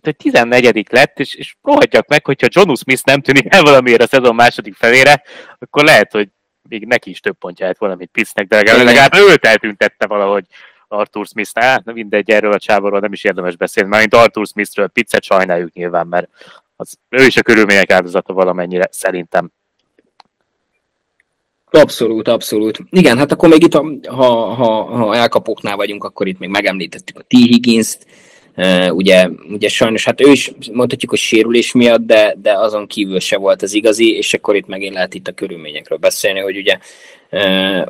[0.00, 4.02] tehát, hogy 14 lett, és, és rohadjak meg, hogyha John Smith nem tűnik el valamiért
[4.02, 5.22] a szezon második felére,
[5.58, 6.28] akkor lehet, hogy
[6.68, 10.44] még neki is több pontja lehet valamit Pisznek, de legalább, legalább őt eltüntette valahogy
[10.88, 14.88] Arthur Smith, hát na mindegy, erről a csávorról nem is érdemes beszélni, mert Arthur Smithről
[14.88, 16.28] pizzet sajnáljuk nyilván, mert
[16.76, 19.50] az, ő is a körülmények áldozata valamennyire, szerintem.
[21.70, 22.78] Abszolút, abszolút.
[22.90, 23.74] Igen, hát akkor még itt,
[24.06, 27.26] ha, ha, ha elkapóknál vagyunk, akkor itt még megemlítettük a T.
[27.28, 28.06] Higgins-t,
[28.90, 33.36] ugye, ugye sajnos, hát ő is mondhatjuk, hogy sérülés miatt, de, de azon kívül se
[33.36, 36.78] volt az igazi, és akkor itt megint lehet itt a körülményekről beszélni, hogy ugye,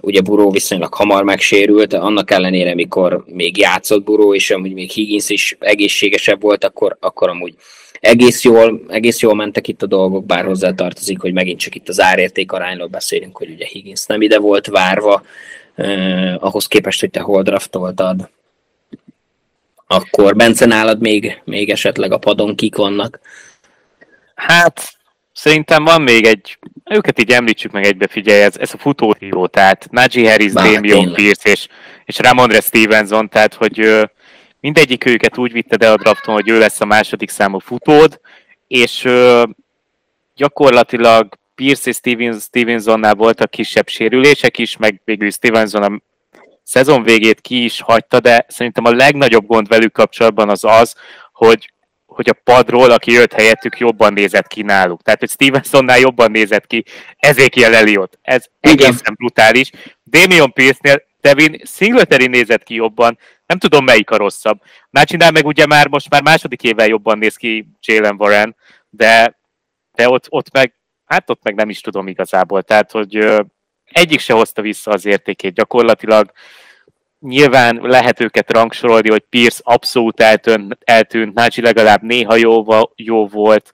[0.01, 5.31] ugye Buró viszonylag hamar megsérült, annak ellenére, mikor még játszott Buró, és amúgy még Higgins
[5.31, 7.55] is egészségesebb volt, akkor, akkor amúgy
[8.01, 11.89] egész jól, egész jól mentek itt a dolgok, bár hozzá tartozik, hogy megint csak itt
[11.89, 15.23] az árérték arányról beszélünk, hogy ugye Higgins nem ide volt várva,
[15.77, 18.29] uh, ahhoz képest, hogy te hol draftoltad
[19.87, 23.21] akkor Bence nálad még, még esetleg a padon kik vannak?
[24.35, 24.97] Hát
[25.33, 26.59] szerintem van még egy,
[26.91, 31.13] őket így említsük meg egybe, figyelj, ez, ez a futóhívó, tehát Najee Harris, Bár, Damian
[31.13, 31.67] Pierce és,
[32.05, 34.09] és Ramondre Stevenson, tehát hogy
[34.61, 38.21] mindegyik őket úgy vitted el a drafton, hogy ő lesz a második számú futód,
[38.69, 39.09] és
[40.35, 41.97] gyakorlatilag Pierce és
[42.41, 46.01] Stevensonnál voltak kisebb sérülések is, meg végül Stevenson a
[46.67, 50.95] szezon végét ki is hagyta, de szerintem a legnagyobb gond velük kapcsolatban az az,
[51.33, 51.71] hogy
[52.07, 55.03] hogy a padról, aki jött helyettük, jobban nézett ki náluk.
[55.03, 56.85] Tehát, hogy Stevensonnál jobban nézett ki
[57.17, 58.19] Ezekiel Elliot.
[58.23, 59.15] Ez egészen Igen.
[59.17, 59.71] brutális.
[60.05, 64.61] Damian Pierce-nél Devin Singletary nézett ki jobban, nem tudom melyik a rosszabb.
[64.91, 68.57] Nácsinál meg ugye már most már második évvel jobban néz ki Jalen Warren,
[68.91, 69.39] de,
[69.95, 72.63] de ott, ott meg, hát ott meg nem is tudom igazából.
[72.63, 73.15] Tehát, hogy
[73.97, 76.31] egyik se hozta vissza az értékét gyakorlatilag.
[77.21, 83.73] Nyilván lehet őket rangsorolni, hogy Pierce abszolút eltűnt, eltűnt Nagy legalább néha jó, jó volt,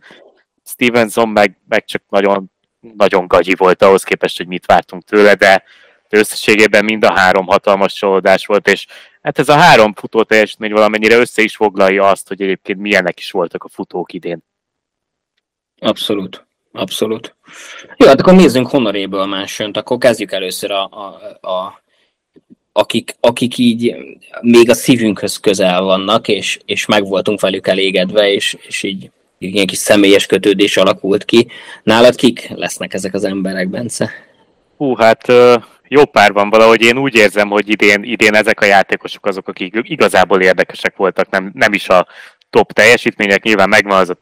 [0.65, 2.51] Stevenson meg, meg csak nagyon,
[2.81, 5.65] nagyon gagyi volt ahhoz képest, hogy mit vártunk tőle, de
[6.09, 8.87] összességében mind a három hatalmas csalódás volt, és
[9.23, 13.31] hát ez a három futó teljesítmény valamennyire össze is foglalja azt, hogy egyébként milyenek is
[13.31, 14.45] voltak a futók idén.
[15.79, 16.47] Abszolút.
[16.73, 17.35] Abszolút.
[17.97, 21.83] Jó, hát akkor nézzünk Honorable mention akkor kezdjük először a, a, a
[22.73, 23.95] akik, akik így
[24.41, 29.67] még a szívünkhöz közel vannak, és, és meg voltunk velük elégedve, és, és így ilyen
[29.67, 31.47] kis személyes kötődés alakult ki.
[31.83, 34.11] Nálad kik lesznek ezek az emberek, Bence?
[34.77, 35.33] Hú, hát
[35.89, 39.75] jó pár van valahogy én úgy érzem, hogy idén, idén ezek a játékosok azok, akik
[39.83, 42.07] igazából érdekesek voltak, nem, nem is a
[42.51, 44.19] top teljesítmények, nyilván megvan az a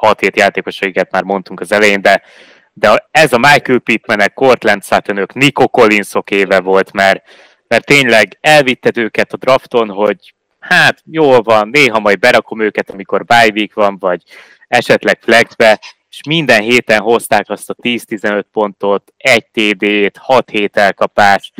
[0.00, 0.80] 6-7 játékos,
[1.10, 2.22] már mondtunk az elején, de,
[2.72, 7.22] de ez a Michael Pittmanek, Cortland Suttonök, Nico Collinsok éve volt, mert,
[7.68, 13.24] mert tényleg elvitted őket a drafton, hogy hát jól van, néha majd berakom őket, amikor
[13.24, 14.22] bye week van, vagy
[14.68, 15.80] esetleg flexbe,
[16.10, 21.52] és minden héten hozták azt a 10-15 pontot, egy TD-t, 6 hét elkapás,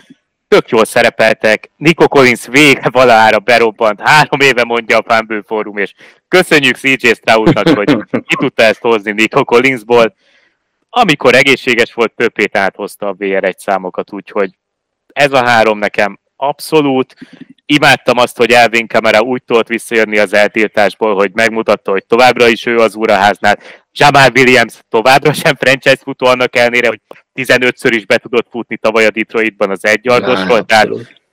[0.49, 5.95] tök jól szerepeltek, Nico Collins végre valahára berobbant, három éve mondja a Fanből Fórum, és
[6.29, 10.15] köszönjük CJ Stroudnak, hogy ki tudta ezt hozni Nico Collinsból.
[10.91, 14.51] Amikor egészséges volt, többét áthozta a VR1 számokat, úgyhogy
[15.07, 17.15] ez a három nekem abszolút.
[17.67, 22.67] Imádtam azt, hogy Elvin Kamara úgy tudott visszajönni az eltiltásból, hogy megmutatta, hogy továbbra is
[22.67, 23.59] ő az úraháznál.
[23.93, 27.01] Jamal Williams továbbra sem franchise futó annak ellenére, hogy
[27.45, 30.89] 15-ször is be tudott futni tavaly a Detroitban az egyardosról, tehát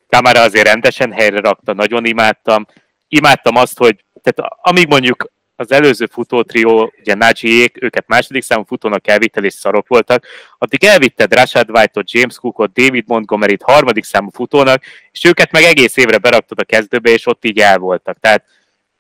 [0.08, 2.66] Kamara azért rendesen helyre rakta, nagyon imádtam.
[3.08, 9.08] Imádtam azt, hogy tehát amíg mondjuk az előző futótrió, ugye Najiék, őket második számú futónak
[9.08, 10.26] elvittel és szarok voltak,
[10.58, 15.98] addig elvitted Rashad White-ot, James Cookot, David Montgomery-t harmadik számú futónak, és őket meg egész
[15.98, 18.20] évre beraktad a kezdőbe, és ott így el voltak.
[18.20, 18.44] Tehát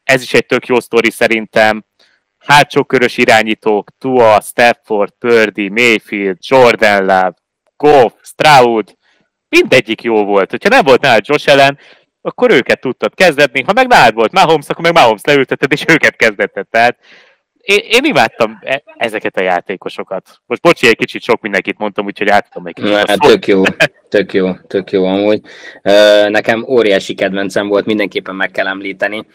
[0.03, 1.85] ez is egy tök jó sztori szerintem.
[2.45, 7.33] Hátsó körös irányítók, Tua, Stafford, Purdy, Mayfield, Jordan Love,
[7.77, 8.95] Goff, Stroud,
[9.49, 10.49] mindegyik jó volt.
[10.49, 11.77] Hogyha nem volt nálad Josh Allen,
[12.21, 16.15] akkor őket tudtad kezdetni, ha meg nálad volt Mahomes, akkor meg Mahomes leültetted, és őket
[16.15, 16.67] kezdetted.
[16.67, 16.97] Tehát
[17.65, 20.41] én, én imádtam e- ezeket a játékosokat.
[20.45, 22.93] Most bocsi, egy kicsit sok mindenkit mondtam, úgyhogy átadom egy kicsit.
[22.93, 23.63] Hát, tök jó,
[24.09, 25.41] tök jó, tök jó amúgy.
[26.27, 29.25] Nekem óriási kedvencem volt, mindenképpen meg kell említeni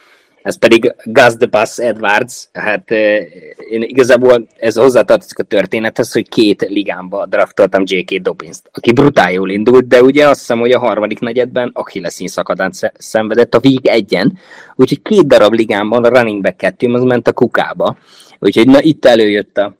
[0.43, 6.67] ez pedig Gus the Bus Edwards, hát én igazából ez hozzátartozik a történethez, hogy két
[6.69, 8.15] ligámba draftoltam J.K.
[8.15, 12.93] Dobbins-t, aki brutál jól indult, de ugye azt hiszem, hogy a harmadik negyedben Achilleszín szakadát
[12.99, 14.39] szenvedett a Vig egyen,
[14.75, 17.99] úgyhogy két darab ligámban a running back kettőm az ment a kukába,
[18.39, 19.79] úgyhogy na itt előjött a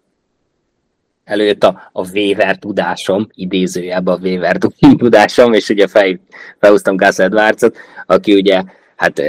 [1.25, 4.57] előjött a, a Weaver tudásom, idézőjelben a Weaver
[4.97, 6.21] tudásom, és ugye fel,
[6.59, 8.63] felhúztam Gus Edwards-ot, aki ugye
[9.01, 9.23] hát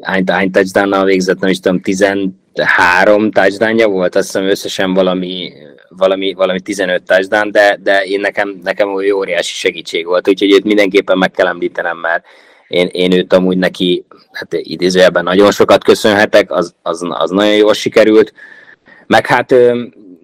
[0.00, 5.52] hány, hány touchdown végzett, nem is tudom, 13 touchdownja volt, azt hiszem összesen valami,
[5.88, 10.64] valami, valami 15 touchdown, de, de én nekem, nekem olyan óriási segítség volt, úgyhogy itt
[10.64, 12.24] mindenképpen meg kell említenem, mert
[12.68, 17.74] én, én őt amúgy neki, hát idézőjelben nagyon sokat köszönhetek, az, az, az nagyon jól
[17.74, 18.32] sikerült,
[19.06, 19.54] meg hát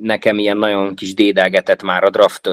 [0.00, 2.48] nekem ilyen nagyon kis dédelgetett már a draft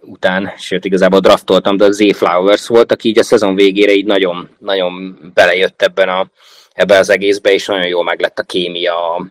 [0.00, 4.06] után, sőt igazából draftoltam, de az Z Flowers volt, aki így a szezon végére így
[4.06, 6.30] nagyon, nagyon belejött ebben, a,
[6.72, 9.30] ebben az egészbe, és nagyon jó meg lett a kémia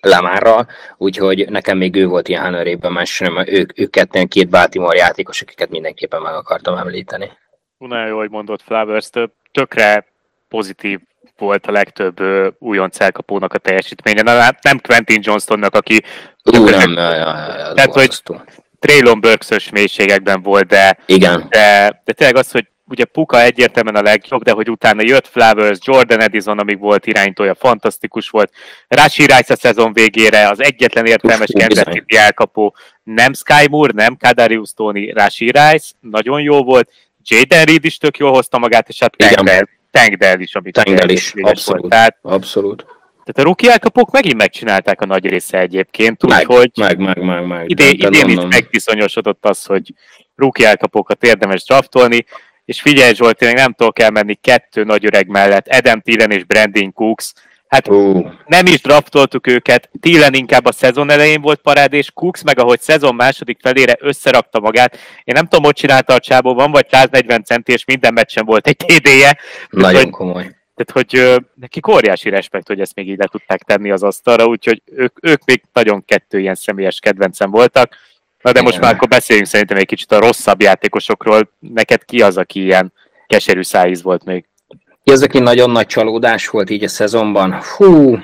[0.00, 4.96] Lamárral, úgyhogy nekem még ő volt ilyen hánőrében, más nem, ők, ők ketten két Baltimore
[4.96, 7.30] játékos, akiket mindenképpen meg akartam említeni.
[7.78, 9.10] Nagyon jó, hogy mondott Flowers,
[9.52, 10.06] tökre
[10.48, 11.00] pozitív
[11.42, 12.16] volt a legtöbb
[12.58, 14.22] újonc elkapónak a teljesítménye.
[14.22, 16.02] Na, hát nem Quentin Johnstonnak, aki...
[16.44, 18.22] Ú, nem, ja, tehát, hogy
[18.78, 21.46] Traylon Burks-ös mélységekben volt, de, Igen.
[21.48, 25.78] de, de tényleg az, hogy ugye Puka egyértelműen a legjobb, de hogy utána jött Flowers,
[25.82, 28.52] Jordan Edison, amíg volt irányítója, fantasztikus volt.
[28.88, 34.16] Rashi Rice a szezon végére az egyetlen értelmes Kansas City elkapó, nem Sky Moore, nem
[34.16, 36.90] Kadarius Tony, Rashi Rice, nagyon jó volt.
[37.24, 39.16] Jaden Reed is tök jól hozta magát, és hát
[39.92, 41.92] Tankdell is, amit Tankdell is, abszolút, volt.
[41.92, 42.84] Tehát, abszolút.
[43.24, 47.70] Tehát a rookie elkapók megint megcsinálták a nagy része egyébként, úgyhogy meg, meg, meg, meg,
[47.70, 49.94] idén, idén is megbizonyosodott az, hogy
[50.34, 52.24] rookie elkapókat érdemes draftolni,
[52.64, 56.92] és figyelj Zsolt, én nem tudok elmenni kettő nagy öreg mellett, Adam Thielen és Brandon
[56.92, 57.32] Cooks,
[57.72, 58.32] Hát uh.
[58.46, 63.14] nem is draftoltuk őket, Tillen inkább a szezon elején volt parádés, Cooks meg ahogy szezon
[63.14, 64.96] második felére összerakta magát.
[65.24, 68.66] Én nem tudom, hogy csinálta a csábó, van vagy 140 centi, és minden meccsen volt
[68.66, 69.38] egy TD-je.
[69.70, 70.42] Nagyon hogy, komoly.
[70.74, 74.46] Tehát, hogy ö, nekik óriási respekt, hogy ezt még így le tudták tenni az asztalra,
[74.46, 77.96] úgyhogy ők, ők még nagyon kettő ilyen személyes kedvencem voltak.
[78.40, 81.50] Na de most már akkor beszéljünk szerintem egy kicsit a rosszabb játékosokról.
[81.58, 82.92] Neked ki az, aki ilyen
[83.26, 84.44] keserű szájíz volt még?
[85.04, 87.60] Az, aki nagyon nagy csalódás volt így a szezonban.
[87.76, 88.18] Hú,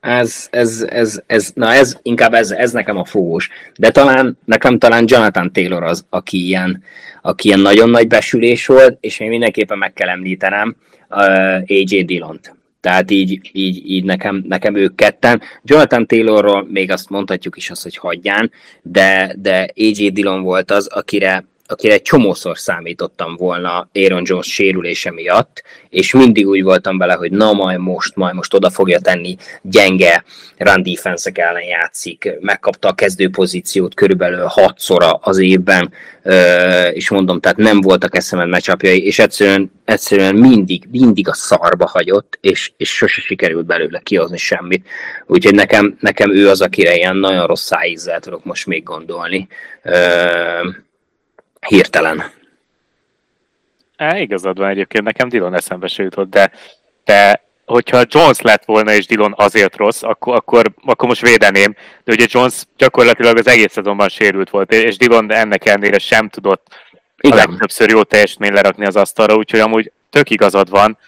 [0.00, 3.48] ez, ez, ez, ez, na ez, inkább ez, ez nekem a fúvós.
[3.78, 6.82] De talán, nekem talán Jonathan Taylor az, aki ilyen,
[7.22, 10.76] aki ilyen nagyon nagy besülés volt, és még mindenképpen meg kell említenem
[11.08, 12.58] uh, AJ Dillont.
[12.80, 15.40] Tehát így, így, így nekem, nekem ők ketten.
[15.62, 18.50] Jonathan Taylorról még azt mondhatjuk is azt, hogy hagyján,
[18.82, 25.12] de, de AJ Dillon volt az, akire akire egy csomószor számítottam volna Aaron Jones sérülése
[25.12, 29.36] miatt, és mindig úgy voltam vele, hogy na majd most, majd most oda fogja tenni,
[29.62, 30.24] gyenge
[30.56, 35.92] run defense ellen játszik, megkapta a kezdőpozíciót körülbelül hatszora az évben,
[36.92, 42.38] és mondom, tehát nem voltak eszemen meccsapjai, és egyszerűen, egyszerűen mindig, mindig a szarba hagyott,
[42.40, 44.86] és, és sose sikerült belőle kihozni semmit.
[45.26, 49.48] Úgyhogy nekem, nekem ő az, akire ilyen nagyon rossz szájízzel tudok most még gondolni.
[51.66, 52.32] Hirtelen.
[53.98, 56.52] É, igazad van egyébként, nekem Dillon eszembe se jutott, de,
[57.04, 62.12] de hogyha Jones lett volna, és Dillon azért rossz, akkor, akkor, akkor most védeném, de
[62.12, 66.66] ugye Jones gyakorlatilag az egész szezonban sérült volt, és Dillon ennek ellenére sem tudott
[67.20, 67.38] Igen.
[67.38, 70.98] a legtöbbször jó teljesítmény lerakni az asztalra, úgyhogy amúgy tök igazad van.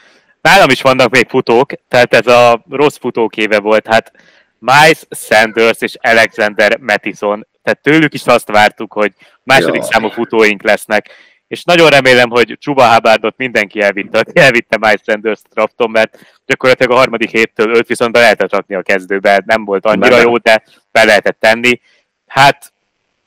[0.40, 4.12] Nálam is vannak még futók, tehát ez a rossz futók éve volt, hát
[4.58, 9.88] Miles Sanders és Alexander Mattison, tehát tőlük is azt vártuk, hogy második Jaj.
[9.90, 11.10] számú futóink lesznek,
[11.48, 16.96] és nagyon remélem, hogy Csuba Hubbardot mindenki elvitte, elvitte Miles Sanders drafton, mert gyakorlatilag a
[16.96, 21.04] harmadik héttől őt viszont be lehetett rakni a kezdőbe, nem volt annyira jó, de be
[21.04, 21.80] lehetett tenni.
[22.26, 22.72] Hát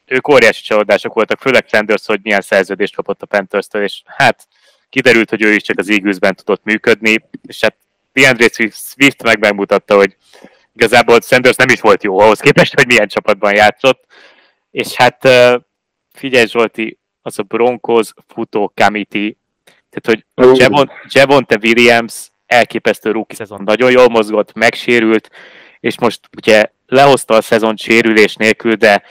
[0.06, 4.48] ők óriási csalódások voltak, főleg Sanders, hogy milyen szerződést kapott a panthers és hát
[4.90, 7.16] kiderült, hogy ő is csak az Eaglesben tudott működni,
[7.48, 7.76] és hát
[8.14, 10.16] DeAndre Swift meg megmutatta, hogy
[10.76, 14.04] igazából Sanders nem is volt jó ahhoz képest, hogy milyen csapatban játszott,
[14.72, 15.28] és hát
[16.14, 19.34] figyelj Zsolti, az a Broncos futó committee,
[19.90, 25.30] tehát hogy Javon, Javonte Williams elképesztő rookie szezon, nagyon jól mozgott, megsérült,
[25.80, 29.04] és most ugye lehozta a szezon sérülés nélkül, de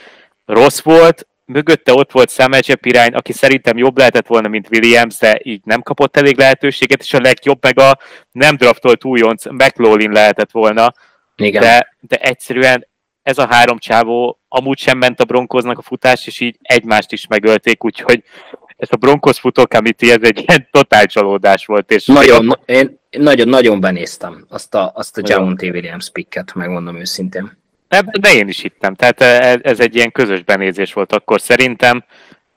[0.45, 5.39] rossz volt, mögötte ott volt Samuel irány, aki szerintem jobb lehetett volna, mint Williams, de
[5.43, 7.97] így nem kapott elég lehetőséget, és a legjobb meg a
[8.31, 10.93] nem draftolt újonc McLaughlin lehetett volna,
[11.35, 11.61] Igen.
[11.61, 12.87] De, de egyszerűen
[13.23, 17.27] ez a három csávó amúgy sem ment a Broncosnak a futás, és így egymást is
[17.27, 18.23] megölték, úgyhogy
[18.77, 21.91] ez a Broncos futókamiti, ez egy ilyen totál csalódás volt.
[21.91, 25.61] És nagyon, én nagyon, nagyon benéztem azt a, azt a Javon T.
[25.61, 27.57] Williams picket, megmondom őszintén.
[27.87, 32.03] De, de én is hittem, tehát ez, ez egy ilyen közös benézés volt akkor szerintem,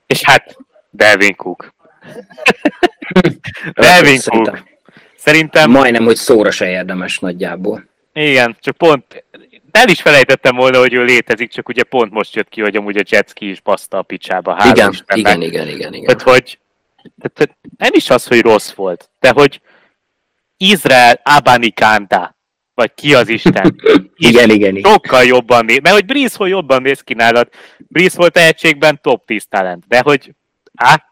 [0.05, 0.57] és hát
[0.89, 1.73] Delvin Cook.
[3.73, 4.63] Delvin Cook.
[5.17, 5.71] Szerintem...
[5.71, 7.88] Majdnem, hogy szóra se érdemes nagyjából.
[8.19, 9.25] Igen, csak pont
[9.71, 12.97] el is felejtettem volna, hogy ő létezik, csak ugye pont most jött ki, hogy amúgy
[12.97, 14.57] a Jetski is baszta a picsába.
[14.69, 16.05] Igen, igen, igen, igen, igen.
[16.05, 16.59] Tehát, hogy
[17.01, 19.61] tehát, nem is az, hogy rossz volt, de hogy
[20.57, 22.37] Izrael Abanikánta,
[22.73, 23.75] vagy ki az Isten.
[24.15, 24.91] igen, igen, igen.
[24.91, 27.49] Sokkal jobban néz, mert hogy Breeze hol jobban néz ki nálad.
[27.77, 30.33] Breeze volt tehetségben top 10 talent, de hogy
[30.75, 31.03] á,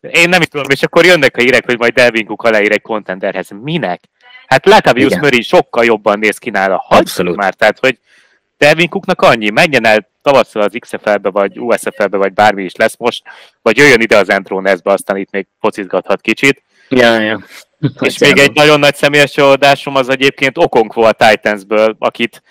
[0.00, 2.82] én nem is tudom, és akkor jönnek a hírek, hogy majd Delvin Cook aláír egy
[2.82, 3.50] contenderhez.
[3.62, 4.08] Minek?
[4.54, 6.84] Hát Latavius Murray sokkal jobban néz ki nála.
[6.88, 7.36] Abszolút.
[7.36, 7.98] Már, tehát, hogy
[8.58, 13.22] Delvin Cooknak annyi, menjen el tavasszal az XFL-be, vagy USFL-be, vagy bármi is lesz most,
[13.62, 16.62] vagy jöjjön ide az Entronezbe, aztán itt még focizgathat kicsit.
[16.88, 17.44] Ja, ja.
[18.00, 22.42] És még egy nagyon nagy személyes csalódásom az egyébként Okonkvo a Titansből, akit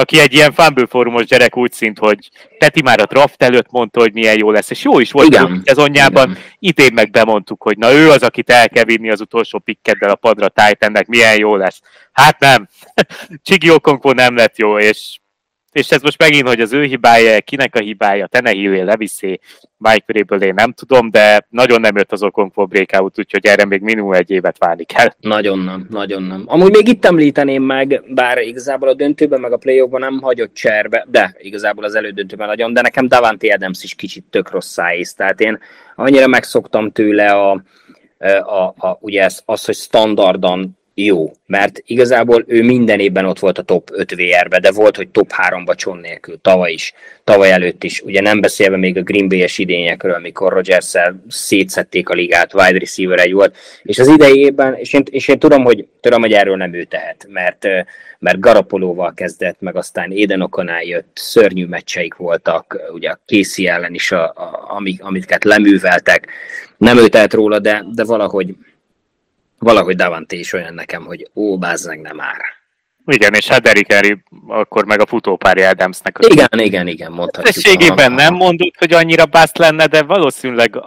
[0.00, 4.00] aki egy ilyen Fumble fórumos gyerek úgy szint, hogy Peti már a draft előtt mondta,
[4.00, 5.62] hogy milyen jó lesz, és jó is volt Igen.
[5.64, 10.10] szezonjában, idén meg bemondtuk, hogy na ő az, akit el kell vinni az utolsó pikkeddel
[10.10, 11.80] a padra Titannek, milyen jó lesz.
[12.12, 12.68] Hát nem,
[13.44, 15.18] Csigi Okonkwo nem lett jó, és
[15.72, 19.38] és ez most megint, hogy az ő hibája, kinek a hibája, Tenehillé, Leviszé,
[19.76, 23.80] Mike Vrabel, én nem tudom, de nagyon nem jött az Okonkwo breakout, úgyhogy erre még
[23.80, 25.08] minimum egy évet várni kell.
[25.20, 26.42] Nagyon nem, nagyon nem.
[26.46, 31.06] Amúgy még itt említeném meg, bár igazából a döntőben, meg a play nem hagyott cserbe,
[31.10, 35.40] de igazából az elődöntőben nagyon, de nekem Davante Adams is kicsit tök rossz szájész, tehát
[35.40, 35.58] én
[35.94, 37.62] annyira megszoktam tőle a,
[38.44, 43.58] a, a, ugye ez, az, hogy standardon jó, mert igazából ő minden évben ott volt
[43.58, 46.92] a top 5 VR-be, de volt, hogy top 3-ba cson nélkül, tavaly is,
[47.24, 50.92] tavaly előtt is, ugye nem beszélve még a Green Bay-es idényekről, amikor rogers
[51.28, 55.64] szétszették a ligát, wide receiver egy volt, és az idejében, és én, és én tudom,
[55.64, 57.66] hogy, tudom, hogy erről nem ő tehet, mert,
[58.18, 63.94] mert Garapolóval kezdett, meg aztán Éden Okonál jött, szörnyű meccseik voltak, ugye a Casey ellen
[63.94, 66.28] is, a, a, amik, amiket leműveltek,
[66.76, 68.54] nem ő tehet róla, de, de valahogy
[69.60, 72.40] valahogy Davante is olyan nekem, hogy ó, bázzeg nem már.
[73.06, 76.18] Igen, és hát Derek Henry akkor meg a futópárja Adamsnek.
[76.28, 77.56] Igen, igen, igen, mondhatjuk.
[77.56, 80.80] Összességében nem mondott, hogy annyira bászt lenne, de valószínűleg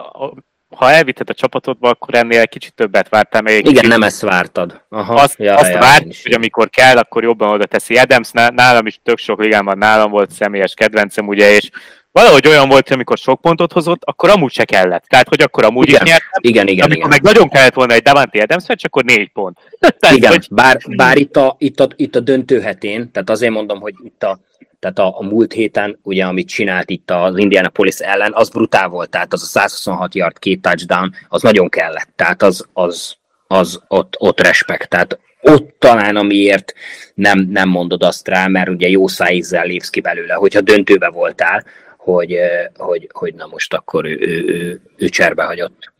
[0.74, 3.42] ha elvitted a csapatodba, akkor ennél egy kicsit többet vártál.
[3.42, 3.88] Meg Igen, kicsit...
[3.88, 4.84] nem ezt vártad.
[4.88, 7.96] Aha, azt, ja, azt ja, várt, hogy amikor kell, akkor jobban oda teszi.
[7.96, 11.70] Adams nálam is tök sok ligában nálam volt személyes kedvencem, ugye, és
[12.14, 15.04] valahogy olyan volt, hogy amikor sok pontot hozott, akkor amúgy se kellett.
[15.08, 16.40] Tehát, hogy akkor amúgy igen, is nyertem.
[16.40, 17.08] Igen, igen, amikor igen.
[17.08, 19.58] meg nagyon kellett volna egy Davante adams csak akkor négy pont.
[19.98, 20.46] tehát, igen, hogy...
[20.50, 24.22] bár, bár itt, a, itt, a, itt a döntő hetén, tehát azért mondom, hogy itt
[24.22, 24.38] a,
[24.78, 29.10] tehát a, a múlt héten, ugye, amit csinált itt az Indianapolis ellen, az brutál volt,
[29.10, 34.14] tehát az a 126 yard, két touchdown, az nagyon kellett, tehát az, az, az ott,
[34.18, 36.74] ott respekt, tehát ott talán amiért
[37.14, 41.64] nem, nem mondod azt rá, mert ugye jó szájízzel lépsz ki belőle, hogyha döntőbe voltál,
[42.04, 42.38] hogy,
[42.76, 45.92] hogy, hogy na most akkor ő, ő, ő, ő cserbe hagyott.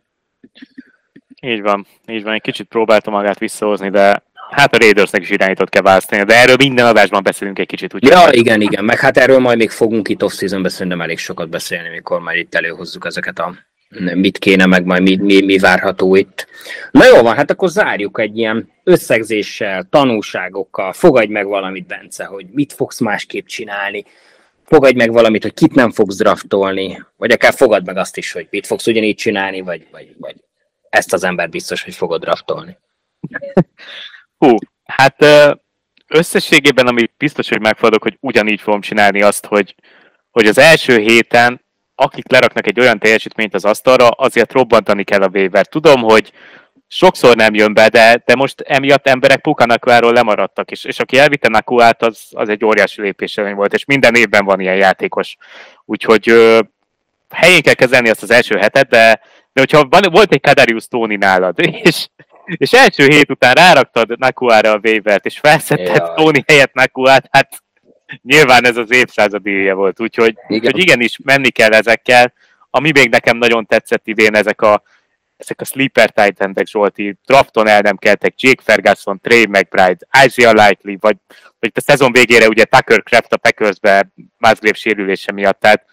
[1.40, 2.32] Így van, így van.
[2.32, 6.56] Egy kicsit próbálta magát visszahozni, de hát a Raidersnek is irányított kell választani, de erről
[6.58, 7.94] minden adásban beszélünk egy kicsit.
[7.94, 11.48] Úgy ja, igen, igen, meg hát erről majd még fogunk itt off-seasonben szerintem elég sokat
[11.48, 13.54] beszélni, mikor majd itt előhozzuk ezeket a
[14.14, 16.46] mit kéne, meg majd mi, mi, mi várható itt.
[16.90, 22.46] Na jó van, hát akkor zárjuk egy ilyen összegzéssel, tanulságokkal, fogadj meg valamit, Bence, hogy
[22.52, 24.04] mit fogsz másképp csinálni,
[24.64, 28.46] fogadj meg valamit, hogy kit nem fogsz draftolni, vagy akár fogad meg azt is, hogy
[28.50, 30.36] mit fogsz ugyanígy csinálni, vagy, vagy, vagy
[30.88, 32.78] ezt az ember biztos, hogy fogod draftolni.
[34.38, 34.54] Hú,
[34.84, 35.24] hát
[36.08, 39.74] összességében, amit biztos, hogy megfordok, hogy ugyanígy fogom csinálni azt, hogy,
[40.30, 41.62] hogy az első héten
[41.94, 45.66] akik leraknak egy olyan teljesítményt az asztalra, azért robbantani kell a waiver.
[45.66, 46.32] Tudom, hogy
[46.94, 51.48] sokszor nem jön be, de, de most emiatt emberek Pukanakuáról lemaradtak, és, és aki elvitte
[51.48, 55.36] Nakuát, az, az egy óriási lépés volt, és minden évben van ilyen játékos.
[55.84, 56.60] Úgyhogy ö,
[57.30, 59.20] helyén kell kezelni azt az első hetet, de,
[59.52, 62.08] de hogyha van, volt egy Kadarius Tóni nálad, és,
[62.44, 67.62] és első hét után ráraktad Nakuára a waivert, és felszetted Tóni helyett Nakuát, hát
[68.22, 70.64] nyilván ez az évszázad éje volt, úgyhogy, Igen.
[70.64, 72.32] úgyhogy igenis menni kell ezekkel.
[72.70, 74.82] Ami még nekem nagyon tetszett idén, ezek a,
[75.36, 80.96] ezek a sleeper endek, Zsolti, drafton el nem keltek, Jake Ferguson, Trey McBride, Isaiah Likely,
[81.00, 81.16] vagy,
[81.58, 85.84] vagy a szezon végére ugye Tucker Craft a Packersbe Musgrave sérülése miatt, tehát,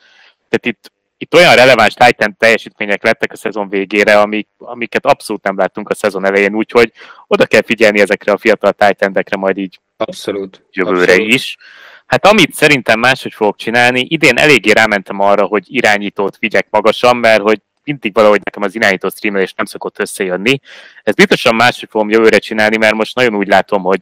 [0.49, 5.57] tehát itt, itt olyan releváns Titan teljesítmények lettek a szezon végére, amik, amiket abszolút nem
[5.57, 6.91] láttunk a szezon elején, úgyhogy
[7.27, 11.33] oda kell figyelni ezekre a fiatal Titan majd így abszolút, jövőre abszolút.
[11.33, 11.57] is.
[12.05, 17.41] Hát amit szerintem máshogy fogok csinálni, idén eléggé rámentem arra, hogy irányítót vigyek magasan, mert
[17.41, 20.59] hogy mindig valahogy nekem az irányító streamelés nem szokott összejönni.
[21.03, 24.01] Ez biztosan máshogy fogom jövőre csinálni, mert most nagyon úgy látom, hogy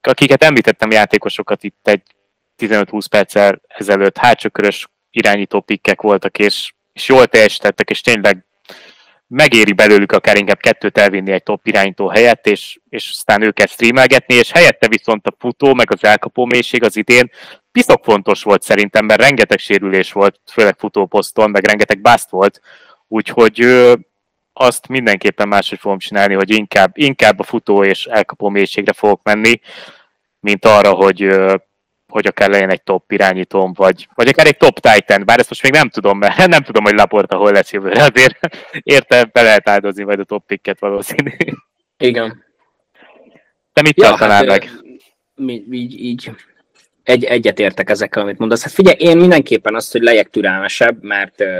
[0.00, 2.02] akiket említettem játékosokat itt egy
[2.58, 8.44] 15-20 perccel ezelőtt hátsókörös irányító pikkek voltak, és, és jól teljesítettek, és tényleg
[9.34, 14.34] megéri belőlük akár inkább kettőt elvinni egy top irányító helyett, és, és aztán őket streamelgetni,
[14.34, 17.30] és helyette viszont a futó, meg az elkapó mélység az idén
[17.72, 22.60] piszok fontos volt szerintem, mert rengeteg sérülés volt, főleg futóposzton, meg rengeteg bust volt,
[23.08, 23.66] úgyhogy
[24.52, 29.60] azt mindenképpen máshogy fogom csinálni, hogy inkább, inkább a futó és elkapó mélységre fogok menni,
[30.40, 31.34] mint arra, hogy
[32.12, 35.62] hogy akár legyen egy top irányítóm, vagy, vagy akár egy top titan, bár ezt most
[35.62, 38.38] még nem tudom, mert nem tudom, hogy Laporta hol lesz jövőre, azért
[38.96, 41.30] érte be lehet áldozni majd a top picket valószínű.
[41.96, 42.44] Igen.
[43.72, 44.70] Te mit ja, tartanál hát, meg?
[45.34, 46.30] Mi, így, így
[47.02, 48.62] egy, egyet értek ezekkel, amit mondasz.
[48.62, 51.58] Hát figyelj, én mindenképpen azt, hogy legyek türelmesebb, mert uh,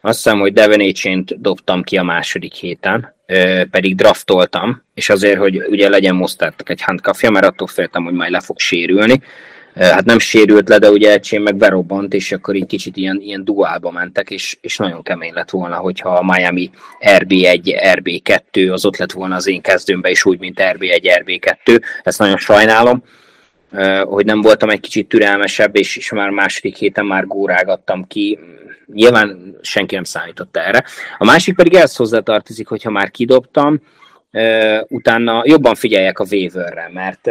[0.00, 5.56] azt hiszem, hogy Devon dobtam ki a második héten, uh, pedig draftoltam, és azért, hogy
[5.56, 9.22] ugye legyen Mostert egy handkafja, mert attól féltem, hogy majd le fog sérülni
[9.78, 13.44] hát nem sérült le, de ugye Ecsén meg berobbant, és akkor így kicsit ilyen, ilyen
[13.44, 16.70] duálba mentek, és, és nagyon kemény lett volna, hogyha a Miami
[17.00, 21.80] RB1, RB2 az ott lett volna az én kezdőmben is úgy, mint RB1, RB2.
[22.02, 23.02] Ezt nagyon sajnálom,
[24.04, 28.38] hogy nem voltam egy kicsit türelmesebb, és, és már második héten már górágattam ki.
[28.86, 30.84] Nyilván senki nem számított erre.
[31.18, 33.80] A másik pedig ezt hozzátartozik, hogyha már kidobtam,
[34.88, 37.28] utána jobban figyeljek a waiverre, mert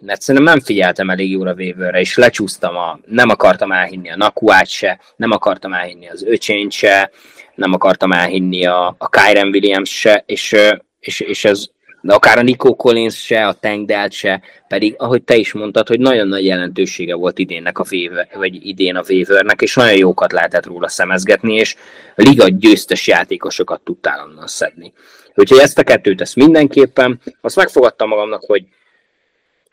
[0.00, 4.68] mert szerintem nem figyeltem elég jóra vévőre, és lecsúsztam, a, nem akartam elhinni a Nakuát
[4.68, 7.10] se, nem akartam elhinni az öcsényt se,
[7.54, 10.56] nem akartam elhinni a, a Kyren Williams se, és,
[11.00, 11.70] és, és ez
[12.02, 15.88] de akár a Nico Collins se, a Tank Delt se, pedig ahogy te is mondtad,
[15.88, 20.32] hogy nagyon nagy jelentősége volt idénnek a véve, vagy idén a Vévernek, és nagyon jókat
[20.32, 21.76] lehetett róla szemezgetni, és
[22.16, 24.92] a liga győztes játékosokat tudtál onnan szedni.
[25.34, 28.64] Úgyhogy ezt a kettőt ezt mindenképpen, azt megfogadtam magamnak, hogy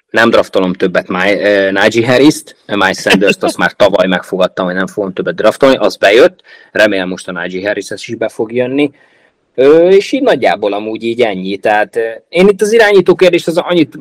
[0.10, 5.14] nem draftolom többet uh, Najee Harris-t, Miles Sanders-t azt már tavaly megfogadtam, hogy nem fogom
[5.14, 8.92] többet draftolni, az bejött, remélem most a Najee harris is be fog jönni,
[9.56, 13.58] uh, és így nagyjából amúgy így ennyi, tehát uh, én itt az irányító kérdés az
[13.58, 13.98] annyit,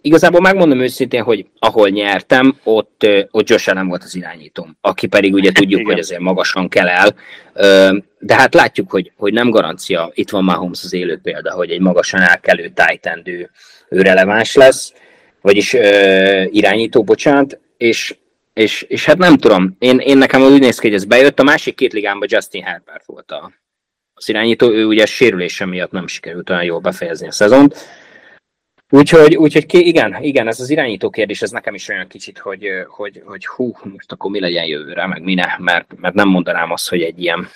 [0.00, 5.34] igazából megmondom őszintén, hogy ahol nyertem, ott, ott Josh nem volt az irányítóm, aki pedig
[5.34, 5.92] ugye tudjuk, Igen.
[5.92, 7.14] hogy azért magasan kell el,
[8.18, 11.80] de hát látjuk, hogy, hogy nem garancia, itt van Mahomes az élő példa, hogy egy
[11.80, 12.72] magasan elkelő
[13.24, 13.50] ő,
[13.88, 14.92] ő releváns lesz,
[15.42, 18.16] vagyis ö, irányító, bocsánat, és
[18.52, 21.42] és, és hát nem tudom, én, én nekem úgy néz ki, hogy ez bejött, a
[21.42, 23.52] másik két ligámban Justin Herbert volt a,
[24.14, 27.76] az irányító, ő ugye sérülése miatt nem sikerült olyan jól befejezni a szezont,
[28.94, 33.22] Úgyhogy, úgyhogy igen, igen, ez az irányító kérdés, ez nekem is olyan kicsit, hogy, hogy,
[33.24, 36.88] hogy hú, most akkor mi legyen jövőre, meg mi ne, mert, mert nem mondanám azt,
[36.88, 37.48] hogy egy ilyen,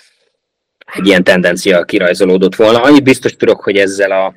[0.93, 2.81] egy ilyen tendencia kirajzolódott volna.
[2.81, 4.33] Annyit biztos tudok, hogy ezzel a,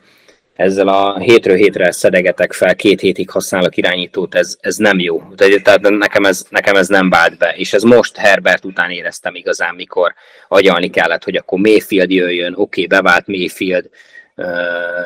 [0.61, 5.23] ezzel a hétről hétre szedegetek fel, két hétig használok irányítót, ez, ez nem jó.
[5.37, 7.55] Tehát nekem ez, nekem ez nem vált be.
[7.57, 10.15] És ez most Herbert után éreztem igazán, mikor
[10.49, 13.91] agyalni kellett, hogy akkor Mayfield jöjjön, oké, okay, bevált Mayfield,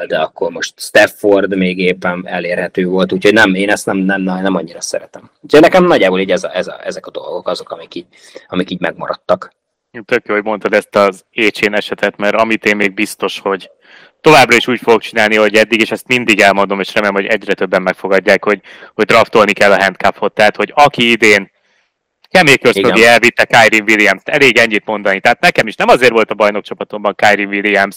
[0.07, 4.55] de akkor most Stafford még éppen elérhető volt, úgyhogy nem, én ezt nem, nem, nem
[4.55, 5.31] annyira szeretem.
[5.41, 8.07] Úgyhogy nekem nagyjából így ez a, ez a, ezek a dolgok azok, amik így,
[8.47, 9.53] amik így megmaradtak.
[10.05, 13.71] Tök jó, hogy mondtad ezt az écsén esetet, mert amit én még biztos, hogy
[14.25, 17.55] továbbra is úgy fogok csinálni, hogy eddig, és ezt mindig elmondom, és remélem, hogy egyre
[17.55, 18.61] többen megfogadják, hogy,
[18.95, 20.35] hogy draftolni kell a handcuffot.
[20.35, 21.51] Tehát, hogy aki idén
[22.29, 25.21] Keméköz mögé elvitte Kyrie Williams, elég ennyit mondani.
[25.21, 27.97] Tehát nekem is nem azért volt a bajnokcsapatomban Kyrie Williams,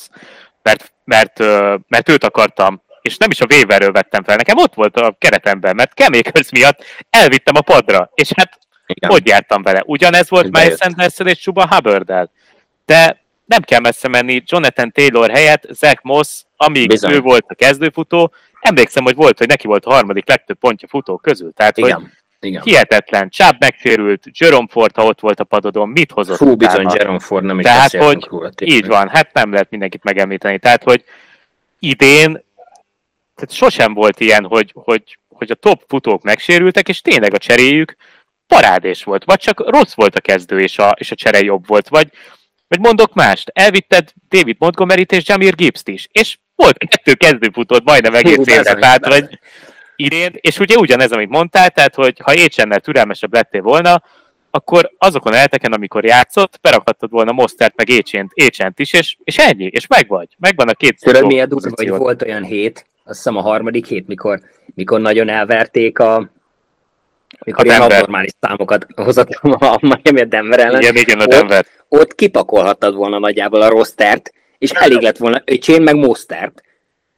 [0.61, 1.39] mert, mert,
[1.87, 5.75] mert őt akartam, és nem is a waiverről vettem fel, nekem ott volt a keretemben,
[5.75, 9.09] mert Keméköz miatt elvittem a padra, és hát Igen.
[9.09, 9.83] hogy jártam vele.
[9.85, 12.29] Ugyanez volt Miles sanders és Chuba hubbard
[12.85, 17.11] De nem kell messze menni, Jonathan Taylor helyett Zach Moss, amíg Bizony.
[17.11, 21.17] ő volt a kezdőfutó, emlékszem, hogy volt, hogy neki volt a harmadik legtöbb pontja futó
[21.17, 21.51] közül.
[21.53, 21.93] Tehát, Igen.
[21.93, 22.03] hogy
[22.39, 22.61] igen.
[22.61, 23.29] Hihetetlen.
[23.29, 26.95] Csáb megférült, Jerome Ford, ha ott volt a padodon, mit hozott Fú, bizony, utána?
[26.95, 30.59] Jerome Ford nem is Tehát, hogy róla, így van, hát nem lehet mindenkit megemlíteni.
[30.59, 31.03] Tehát, hogy
[31.79, 32.45] idén
[33.35, 37.95] tehát sosem volt ilyen, hogy, hogy, hogy a top futók megsérültek, és tényleg a cseréjük
[38.47, 41.87] parádés volt, vagy csak rossz volt a kezdő, és a, és a csere jobb volt,
[41.87, 42.11] vagy,
[42.67, 48.13] vagy mondok mást, elvitted David montgomery és Jamir gibbs is, és volt kettő kezdőfutót majdnem
[48.13, 49.39] egész évre, tehát, vagy,
[49.95, 54.03] idén, és ugye ugyanez, amit mondtál, tehát hogy ha Écsennel türelmesebb lettél volna,
[54.51, 59.65] akkor azokon elteken, amikor játszott, berakhattad volna Mostert meg Écsent, Écsent is, és, és ennyi,
[59.65, 60.35] és megvagy.
[60.37, 63.85] Megvan a két Tudod, mi a durva, hogy volt olyan hét, azt hiszem a harmadik
[63.85, 64.39] hét, mikor,
[64.75, 66.29] mikor nagyon elverték a
[67.47, 70.81] mikor a ilyen abnormális számokat hozott a Miami a Denver ellen.
[70.81, 71.65] Igen, igen, a Denver.
[71.87, 76.61] Ott, ott kipakolhattad volna nagyjából a rostert, és elég lett volna öcsén meg Mostert,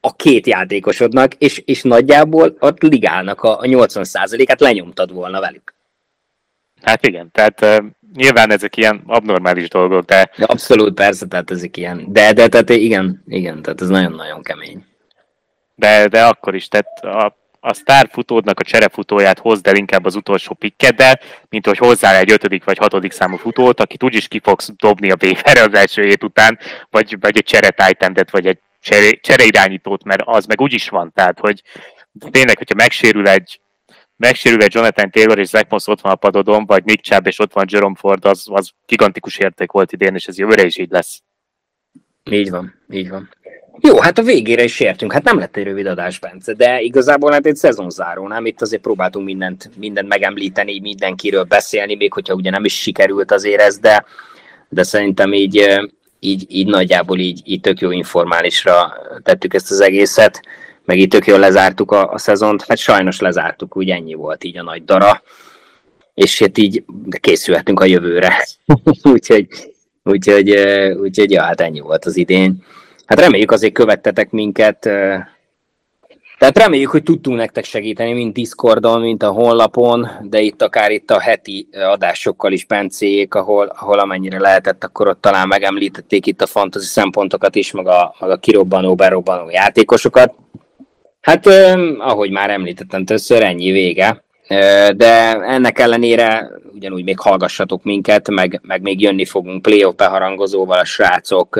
[0.01, 5.73] a két játékosodnak, és, és nagyjából a ligálnak a, a 80%-át lenyomtad volna velük.
[6.81, 7.85] Hát igen, tehát uh,
[8.15, 10.29] nyilván ezek ilyen abnormális dolgok, de...
[10.37, 10.45] de...
[10.45, 12.05] Abszolút, persze, tehát ezek ilyen.
[12.07, 14.85] De, de tehát igen, igen, tehát ez nagyon-nagyon kemény.
[15.75, 20.53] De, de akkor is, tehát a, a sztárfutódnak a cserefutóját hozd el inkább az utolsó
[20.53, 21.19] pikkeddel,
[21.49, 25.15] mint hogy hozzá egy ötödik vagy hatodik számú futót, akit úgyis ki fogsz dobni a
[25.15, 26.59] véferre az első hét után,
[26.89, 27.73] vagy, vagy egy csere
[28.31, 31.63] vagy egy csere, csereirányítót, mert az meg úgy is van, tehát hogy
[32.31, 33.59] tényleg, hogyha megsérül egy
[34.15, 37.39] megsérül egy Jonathan Taylor és Zach Moss ott van a padodon, vagy Nick Chubb és
[37.39, 40.89] ott van Jerome Ford, az, az gigantikus érték volt idén, és ez jövőre is így
[40.89, 41.21] lesz.
[42.31, 43.29] Így van, így van.
[43.81, 45.13] Jó, hát a végére is értünk.
[45.13, 48.45] Hát nem lett egy rövid adás, Bence, de igazából hát egy szezonzáró, nem?
[48.45, 53.61] Itt azért próbáltunk mindent, mindent megemlíteni, mindenkiről beszélni, még hogyha ugye nem is sikerült azért
[53.61, 54.05] ez, de,
[54.69, 55.79] de szerintem így
[56.19, 58.93] így, így nagyjából így, így tök jó informálisra
[59.23, 60.41] tettük ezt az egészet,
[60.85, 64.57] meg így tök jól lezártuk a, a szezont, hát sajnos lezártuk, úgy ennyi volt így
[64.57, 65.21] a nagy dara,
[66.13, 66.83] és hát így
[67.19, 68.47] készülhetünk a jövőre.
[69.13, 69.47] úgyhogy,
[70.03, 70.49] úgyhogy,
[70.99, 72.63] úgyhogy, ja, hát ennyi volt az idén.
[73.09, 74.79] Hát reméljük azért követtetek minket,
[76.37, 81.11] tehát reméljük, hogy tudtunk nektek segíteni, mint Discordon, mint a honlapon, de itt akár itt
[81.11, 86.45] a heti adásokkal is pencéjék, ahol, ahol amennyire lehetett, akkor ott talán megemlítették itt a
[86.45, 90.33] fantasy szempontokat is, meg a, meg a kirobbanó, berobbanó játékosokat.
[91.21, 91.47] Hát,
[91.97, 94.23] ahogy már említettem többször, ennyi vége.
[94.95, 100.85] De ennek ellenére ugyanúgy még hallgassatok minket, meg, meg még jönni fogunk playoff beharangozóval a
[100.85, 101.59] srácok,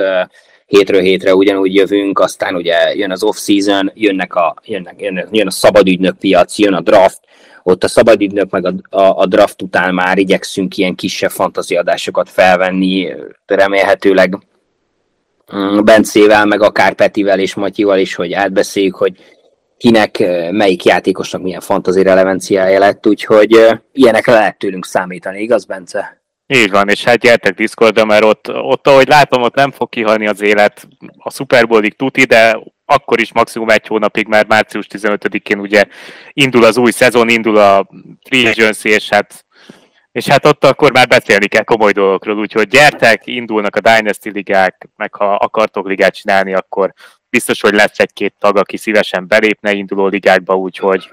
[0.70, 5.50] hétről hétre ugyanúgy jövünk, aztán ugye jön az off-season, jönnek a, jönnek, jön, jön a
[5.50, 7.20] szabadügynök piac, jön a draft,
[7.62, 13.14] ott a szabadügynök meg a, a, a draft után már igyekszünk ilyen kisebb fantaziadásokat felvenni,
[13.46, 14.38] remélhetőleg
[15.56, 19.12] mm, Bencével, meg akár Petivel és Matyival is, hogy átbeszéljük, hogy
[19.76, 20.18] kinek,
[20.50, 26.19] melyik játékosnak milyen fantazi relevanciája lett, úgyhogy ilyenekre lehet tőlünk számítani, igaz, Bence?
[26.52, 30.26] Így van, és hát gyertek Discordra, mert ott, ott, ahogy látom, ott nem fog kihalni
[30.26, 30.88] az élet.
[31.18, 35.84] A Super Bowlig tuti, de akkor is maximum egy hónapig, mert március 15-én ugye
[36.32, 37.86] indul az új szezon, indul a
[38.28, 39.44] Free Agency, és hát,
[40.12, 44.88] és hát ott akkor már beszélni kell komoly dolgokról, úgyhogy gyertek, indulnak a Dynasty ligák,
[44.96, 46.92] meg ha akartok ligát csinálni, akkor
[47.28, 51.10] biztos, hogy lesz egy-két tag, aki szívesen belépne induló ligákba, úgyhogy,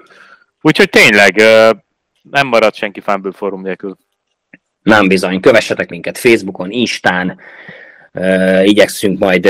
[0.61, 1.35] úgyhogy tényleg
[2.21, 3.97] nem marad senki Fumble Forum nélkül.
[4.87, 7.37] Nem bizony, kövessetek minket Facebookon, Instán,
[8.63, 9.49] igyekszünk majd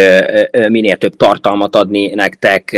[0.52, 2.78] minél több tartalmat adni nektek,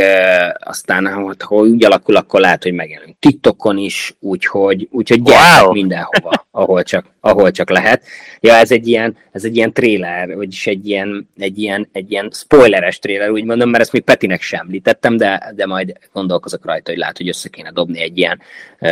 [0.58, 5.72] aztán hát, ha úgy alakul, akkor lehet, hogy megjelenünk TikTokon is, úgyhogy, úgyhogy gyertek wow.
[5.80, 8.02] mindenhova, ahol csak, ahol csak lehet.
[8.40, 12.30] Ja, ez egy ilyen, ez egy ilyen trailer, vagyis egy ilyen, egy ilyen, egy ilyen
[12.34, 16.90] spoileres trailer, úgy mondom, mert ezt még Petinek sem említettem, de, de majd gondolkozok rajta,
[16.90, 18.40] hogy lehet, hogy össze kéne dobni egy ilyen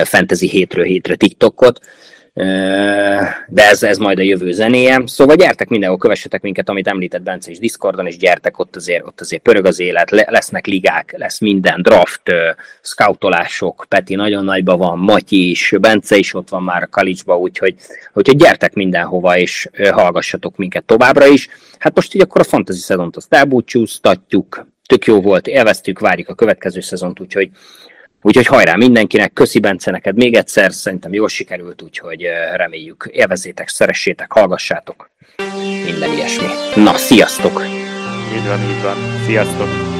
[0.04, 1.80] fantasy hétről hétre TikTokot,
[3.48, 5.02] de ez, ez majd a jövő zenéje.
[5.06, 9.20] Szóval gyertek mindenhol, kövessetek minket, amit említett Bence is Discordon, és gyertek, ott azért, ott
[9.20, 12.22] azért pörög az élet, lesznek ligák, lesz minden, draft,
[12.82, 17.74] scoutolások, Peti nagyon nagyba van, Matyi is, Bence is ott van már a Kalicsba, úgyhogy,
[18.12, 21.48] úgyhogy gyertek mindenhova, és hallgassatok minket továbbra is.
[21.78, 26.34] Hát most így akkor a fantasy szezont azt elbúcsúztatjuk, tök jó volt, élveztük, várjuk a
[26.34, 27.50] következő szezont, úgyhogy
[28.22, 34.32] Úgyhogy hajrá mindenkinek, köszi Bence neked még egyszer, szerintem jól sikerült, úgyhogy reméljük élvezétek, szeressétek,
[34.32, 35.10] hallgassátok,
[35.84, 36.46] minden ilyesmi.
[36.74, 37.62] Na, sziasztok!
[38.34, 38.96] Így van, így van.
[39.26, 39.97] Sziasztok!